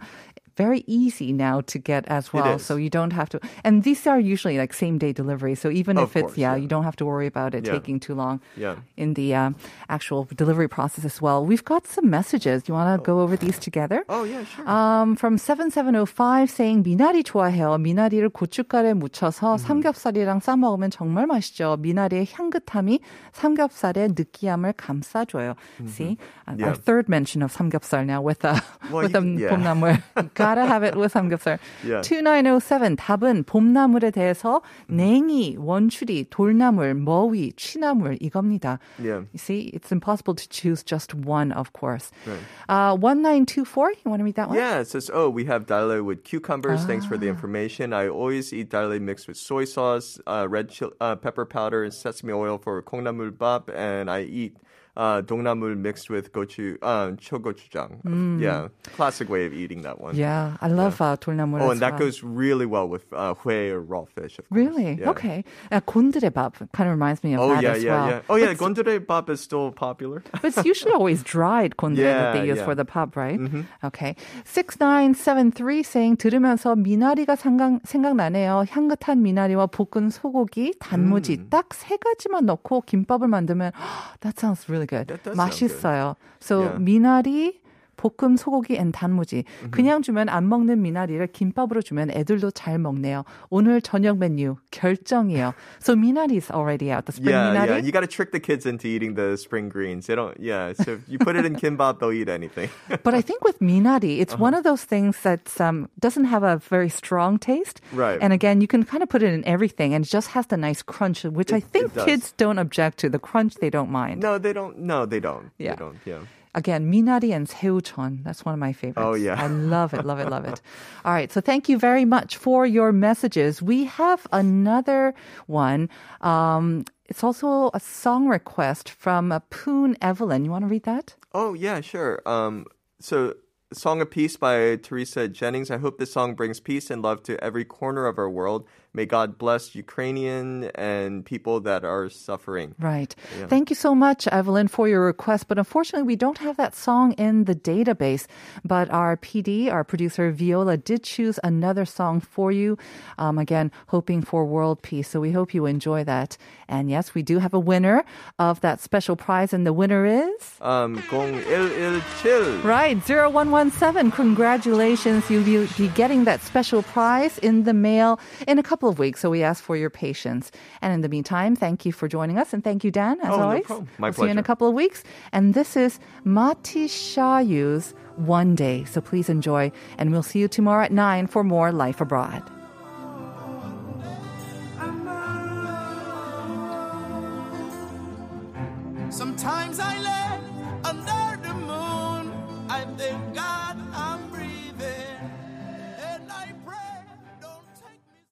very 0.57 0.85
easy 0.87 1.33
now 1.33 1.63
to 1.63 1.79
get 1.79 2.05
as 2.09 2.35
well. 2.35 2.45
Mm-hmm. 2.45 2.57
is. 2.61 2.67
So 2.67 2.77
you 2.77 2.91
don't 2.91 3.13
have 3.17 3.31
to. 3.31 3.41
And 3.65 3.83
these 3.83 4.07
are 4.07 4.21
usually 4.21 4.59
like 4.59 4.75
same 4.75 4.99
day 4.99 5.13
delivery. 5.13 5.55
So 5.55 5.71
even 5.71 5.97
Of 5.97 6.11
if 6.11 6.17
it's 6.17 6.23
course, 6.35 6.37
yeah, 6.37 6.53
yeah. 6.53 6.61
you 6.61 6.69
don't 6.69 6.85
have 6.85 6.97
to 6.97 7.07
worry 7.07 7.27
about 7.27 7.55
it 7.55 7.65
Yeah. 7.65 7.73
taking 7.73 7.97
too 7.99 8.13
long. 8.15 8.41
Yeah. 8.61 8.77
In 8.99 9.15
the 9.15 9.33
uh, 9.35 9.51
actual 9.89 10.29
delivery 10.37 10.69
process 10.69 11.07
as 11.07 11.23
well. 11.23 11.47
We've 11.47 11.65
got 11.65 11.87
some 11.87 12.11
messages. 12.11 12.69
You 12.69 12.75
want 12.75 12.93
to 12.93 13.01
go 13.03 13.21
over 13.21 13.37
these 13.41 13.59
together? 13.59 14.05
Oh 14.11 14.25
yeah, 14.25 14.45
sure. 14.45 14.69
Um, 14.69 15.17
from 15.17 15.39
7705 15.39 16.51
saying 16.51 16.83
미나리 16.85 17.23
좋아해요. 17.25 17.79
미나리를 17.81 18.29
고춧가루에 18.29 18.93
묻혀서 18.95 19.57
삼겹살이랑 19.57 20.41
싸 20.41 20.57
먹으면 20.57 20.91
정말 20.91 21.27
맛있죠. 21.27 21.79
미나리의 21.81 22.29
향긋함이 22.33 23.01
삼겹살의 23.33 24.09
느끼함을 24.17 24.75
감싸줘요. 24.75 25.55
See, 25.89 26.19
Uh, 26.47 26.57
Yeah. 26.59 26.67
our 26.67 26.75
third 26.75 27.09
mention 27.09 27.43
of 27.43 27.53
삼겹살 27.53 28.05
now 28.07 28.21
with 28.21 28.45
a 28.45 28.59
Well, 28.91 29.07
with 29.07 29.15
you 29.15 29.19
a 29.19 29.23
can- 29.23 29.39
yeah. 29.39 29.51
봄나물. 29.55 30.03
Gotta 30.45 30.67
have 30.67 30.83
it 30.85 30.97
with 30.97 31.13
삼겹살. 31.13 31.59
Yeah. 31.85 32.03
2907 32.03 32.97
답은 32.97 33.45
봄나물에 33.45 34.11
대해서 34.11 34.63
냉이, 34.89 35.57
원추리, 35.59 36.27
돌나물, 36.31 36.95
머위, 36.95 37.53
취나물 37.57 38.19
이겁니다. 38.21 38.79
Yeah. 38.99 39.25
You 39.33 39.39
see, 39.39 39.71
it's 39.75 39.93
impossible 39.93 40.35
to 40.35 40.49
choose 40.49 40.83
just 40.83 41.15
one, 41.15 41.53
of 41.53 41.73
course. 41.73 42.11
Right. 42.27 42.39
Uh, 42.69 42.95
1924, 42.97 43.91
you 44.05 44.11
want 44.11 44.21
to 44.21 44.25
read 44.25 44.35
that 44.37 44.49
one? 44.49 44.57
Yeah, 44.59 44.81
it 44.81 44.89
says, 44.89 45.11
oh, 45.13 45.29
we 45.29 45.45
have 45.47 45.67
dale 45.67 46.03
with 46.03 46.25
cucumbers. 46.25 46.85
Thanks 46.85 47.07
Ah. 47.07 47.09
for 47.09 47.17
the 47.19 47.29
information. 47.29 47.93
I 47.93 48.09
always 48.09 48.53
eat 48.53 48.71
dale 48.71 48.99
mixed 49.01 49.29
with 49.29 49.37
soy 49.37 49.65
sauce, 49.65 50.19
uh, 50.27 50.47
red 50.49 50.69
chil- 50.71 50.93
uh, 51.01 51.17
pepper 51.17 51.45
powder, 51.45 51.85
and 51.85 51.93
sesame 51.93 52.33
oil 52.33 52.59
for 52.59 52.83
콩나물 52.83 53.37
bap, 53.39 53.71
and 53.75 54.11
I 54.11 54.23
eat 54.23 54.57
uh, 54.97 55.23
동나물 55.23 55.77
mixed 55.77 56.11
with 56.11 56.33
gochu, 56.33 56.77
uh, 56.83 57.13
chogochujang. 57.13 58.41
Yeah, 58.43 58.69
classic 58.97 59.31
way 59.31 59.47
of 59.47 59.53
eating 59.55 59.83
that 59.83 60.01
one. 60.01 60.15
Mm. 60.15 60.19
Yeah, 60.19 60.57
I 60.61 60.67
love 60.69 61.01
uh, 61.01 61.17
돌나물. 61.17 61.61
Oh, 61.63 61.67
as 61.67 61.71
and 61.73 61.81
that 61.81 61.93
well. 61.93 62.01
goes 62.01 62.23
really 62.25 62.67
well 62.67 62.89
with 62.89 63.05
uh, 63.13 63.35
hui 63.35 63.71
or 63.71 63.81
raw 63.81 64.05
fish, 64.05 64.39
of 64.39 64.49
course. 64.49 64.59
Really? 64.59 64.99
Yeah. 65.01 65.11
Okay. 65.11 65.45
Uh, 65.71 65.81
곤드레밥 65.81 66.73
kind 66.73 66.89
of 66.91 66.95
reminds 66.99 67.23
me 67.23 67.35
of 67.35 67.41
Oh 67.41 67.49
that 67.55 67.63
yeah, 67.63 67.71
as 67.73 67.85
yeah, 67.85 67.95
well. 67.95 68.09
yeah. 68.11 68.21
Oh 68.29 68.35
yeah, 68.37 68.47
But, 68.55 68.59
gondure 68.59 69.07
bap 69.07 69.31
is 69.31 69.41
still 69.41 69.71
popular. 69.71 70.23
but 70.33 70.45
it's 70.57 70.65
usually 70.67 70.93
always 70.93 71.23
dried 71.23 71.77
곤드레 71.77 72.03
that 72.03 72.33
they 72.35 72.41
Yeah, 72.41 72.53
use 72.55 72.59
yeah. 72.59 72.65
for 72.65 72.75
the 72.75 72.85
pub, 72.85 73.17
right? 73.17 73.39
Okay. 73.85 74.17
6973 74.45 75.83
saying 75.83 76.17
들으면서 76.17 76.75
미나리가 76.77 77.37
생각, 77.37 77.81
생각나네요. 77.85 78.65
향긋한 78.69 79.23
미나리와 79.23 79.67
볶은 79.67 80.11
소고기, 80.11 80.75
단무지 80.81 81.35
음. 81.39 81.47
딱 81.49 81.69
세 81.73 81.97
가지만 81.97 82.45
넣고 82.47 82.83
김밥을 82.83 83.29
만들면 83.29 83.73
that 84.21 84.39
sounds 84.39 84.69
really 84.69 84.84
good. 84.86 85.08
That 85.08 85.24
does 85.24 85.36
맛있어요. 85.38 86.16
So 86.40 86.62
Yeah. 86.62 86.78
미나리 86.80 87.60
볶음 88.05 88.39
소고기 88.39 88.77
앤 88.77 88.93
단무지. 88.93 89.45
Mm-hmm. 89.45 89.71
그냥 89.73 90.01
주면 90.01 90.31
안 90.31 90.49
먹는 90.49 90.81
미나리를 90.81 91.21
김밥으로 91.33 91.83
주면 91.83 92.11
애들도 92.11 92.51
잘 92.53 92.79
먹네요. 92.79 93.25
오늘 93.51 93.83
저녁 93.83 94.17
메뉴 94.17 94.57
결정이에요. 94.71 95.53
So 95.81 95.95
미나리 95.95 96.37
is 96.37 96.51
already 96.51 96.91
out. 96.91 97.05
The 97.05 97.13
spring 97.13 97.37
yeah, 97.37 97.53
미나리. 97.53 97.69
yeah. 97.69 97.77
You 97.85 97.93
got 97.93 98.01
to 98.01 98.07
trick 98.07 98.33
the 98.33 98.41
kids 98.41 98.65
into 98.65 98.87
eating 98.89 99.17
the 99.17 99.37
spring 99.37 99.69
greens. 99.69 100.07
They 100.07 100.15
don't. 100.15 100.33
Yeah, 100.41 100.73
so 100.73 100.93
if 100.93 101.01
you 101.09 101.19
put 101.19 101.37
it 101.37 101.45
in 101.45 101.57
kimbap, 101.57 101.99
they'll 102.01 102.13
eat 102.13 102.31
anything. 102.31 102.71
But 103.05 103.13
I 103.15 103.21
think 103.21 103.45
with 103.45 103.59
minari, 103.61 104.21
it's 104.21 104.33
Uh-huh. 104.33 104.45
one 104.49 104.55
of 104.55 104.65
those 104.65 104.85
things 104.85 105.21
that 105.23 105.45
um, 105.61 105.91
doesn't 106.01 106.25
have 106.25 106.43
a 106.43 106.57
very 106.57 106.89
strong 106.89 107.37
taste. 107.39 107.83
Right. 107.93 108.17
And 108.23 108.33
again, 108.33 108.63
you 108.63 108.67
can 108.67 108.85
kind 108.85 109.03
of 109.03 109.11
put 109.11 109.23
it 109.23 109.29
in 109.35 109.45
everything, 109.45 109.93
and 109.93 110.07
it 110.07 110.09
just 110.09 110.29
has 110.33 110.47
the 110.47 110.57
nice 110.57 110.81
crunch, 110.81 111.25
which 111.25 111.53
I 111.53 111.59
It- 111.59 111.69
think 111.69 111.85
it 111.93 111.95
does. 112.01 112.05
kids 112.07 112.33
don't 112.39 112.57
object 112.59 112.97
to. 113.05 113.11
The 113.11 113.19
crunch 113.21 113.57
they 113.61 113.69
don't 113.69 113.91
mind. 113.93 114.23
no, 114.23 114.39
they 114.39 114.55
don't. 114.55 114.79
No, 114.81 115.05
they 115.05 115.21
don't. 115.21 115.51
Yeah. 115.59 115.77
They 115.77 115.85
don't. 115.85 115.99
Yeah. 116.09 116.25
Again, 116.56 116.92
Minari 116.92 117.36
and 117.36 117.48
Seuchon. 117.48 118.24
That's 118.24 118.46
one 118.46 118.54
of 118.54 118.60
my 118.60 118.72
favorites. 118.72 119.06
Oh, 119.06 119.14
yeah. 119.14 119.36
I 119.40 119.48
love 119.48 119.94
it, 119.94 120.06
love 120.06 120.20
it, 120.20 120.30
love 120.30 120.46
it. 120.46 120.62
All 121.04 121.14
right. 121.14 121.30
So 121.32 121.42
thank 121.42 121.68
you 121.68 121.78
very 121.78 122.06
much 122.06 122.38
for 122.38 122.66
your 122.66 122.94
messages. 122.94 123.62
We 123.62 123.84
have 123.84 124.26
another 124.32 125.14
one. 125.48 125.90
Um, 126.22 126.86
it's 127.08 127.24
also 127.24 127.72
a 127.74 127.80
song 127.82 128.28
request 128.28 128.90
from 128.90 129.34
uh, 129.34 129.42
Poon 129.50 129.98
Evelyn. 130.02 130.46
You 130.46 130.52
want 130.52 130.64
to 130.64 130.70
read 130.70 130.84
that? 130.84 131.16
Oh, 131.34 131.54
yeah, 131.54 131.82
sure. 131.82 132.22
Um, 132.26 132.66
so 133.02 133.36
Song 133.74 134.00
of 134.00 134.10
Peace 134.10 134.38
by 134.38 134.78
Teresa 134.78 135.28
Jennings. 135.28 135.70
I 135.70 135.78
hope 135.78 135.98
this 135.98 136.14
song 136.14 136.36
brings 136.36 136.62
peace 136.62 136.90
and 136.90 137.02
love 137.02 137.22
to 137.24 137.44
every 137.44 137.66
corner 137.66 138.06
of 138.06 138.18
our 138.18 138.30
world 138.30 138.66
May 138.96 139.06
God 139.06 139.38
bless 139.38 139.76
Ukrainian 139.76 140.72
and 140.74 141.26
people 141.26 141.60
that 141.62 141.84
are 141.84 142.10
suffering. 142.10 142.76
Right. 142.80 143.14
Thank 143.48 143.70
you 143.70 143.76
so 143.76 143.94
much, 143.94 144.26
Evelyn, 144.28 144.70
for 144.70 144.88
your 144.88 145.06
request. 145.06 145.50
But 145.50 145.58
unfortunately, 145.58 146.08
we 146.08 146.16
don't 146.16 146.38
have 146.38 146.56
that 146.56 146.74
song 146.74 147.12
in 147.14 147.44
the 147.44 147.56
database. 147.56 148.26
But 148.64 148.90
our 148.92 149.18
PD, 149.18 149.70
our 149.70 149.84
producer 149.84 150.32
Viola, 150.32 150.78
did 150.78 151.04
choose 151.04 151.40
another 151.44 151.84
song 151.84 152.22
for 152.22 152.54
you. 152.54 152.78
Um, 153.18 153.38
again, 153.38 153.70
hoping 153.88 154.22
for 154.22 154.46
world 154.46 154.82
peace. 154.82 155.10
So 155.10 155.20
we 155.20 155.34
hope 155.34 155.54
you 155.54 155.66
enjoy 155.66 156.06
that. 156.06 156.38
And 156.70 156.90
yes, 156.90 157.14
we 157.14 157.22
do 157.22 157.40
have 157.40 157.54
a 157.54 157.60
winner 157.60 158.06
of 158.40 158.62
that 158.62 158.80
special 158.80 159.16
prize, 159.16 159.54
and 159.54 159.68
the 159.68 159.74
winner 159.74 160.06
is. 160.06 160.56
Um, 160.62 160.96
0117. 161.10 162.64
Right, 162.64 162.98
0117. 162.98 164.12
Congratulations. 164.12 165.30
You'll 165.30 165.44
be, 165.44 165.68
be 165.78 165.90
getting 165.90 166.24
that 166.24 166.42
special 166.42 166.82
prize 166.82 167.38
in 167.40 167.66
the 167.66 167.74
mail 167.74 168.20
in 168.48 168.58
a 168.58 168.64
couple 168.64 168.85
of 168.88 169.00
weeks. 169.00 169.20
So 169.22 169.30
we 169.30 169.44
ask 169.44 169.64
for 169.64 169.76
your 169.76 169.90
patience. 169.90 170.52
And 170.82 170.94
in 170.94 171.02
the 171.02 171.10
meantime, 171.10 171.56
thank 171.56 171.86
you 171.86 171.92
for 171.92 172.08
joining 172.08 172.38
us. 172.38 172.54
And 172.54 172.64
thank 172.64 172.84
you, 172.84 172.92
Dan, 172.92 173.20
as 173.22 173.30
Oh, 173.34 173.38
no 173.38 173.44
always. 173.44 173.66
problem. 173.66 173.88
My 173.98 174.08
we'll 174.10 174.14
see 174.14 174.24
you 174.24 174.30
in 174.30 174.38
a 174.38 174.44
couple 174.44 174.68
of 174.68 174.74
weeks. 174.74 175.04
And 175.32 175.54
this 175.54 175.76
is 175.78 176.00
Matisyahu's 176.26 177.94
One 178.16 178.56
Day. 178.56 178.86
So 178.86 179.02
please 179.02 179.30
enjoy. 179.30 179.72
And 179.98 180.12
we'll 180.12 180.24
see 180.24 180.40
you 180.40 180.48
tomorrow 180.48 180.84
at 180.86 180.92
9 180.92 181.28
for 181.28 181.44
more 181.44 181.72
Life 181.72 182.02
Abroad. 182.02 182.44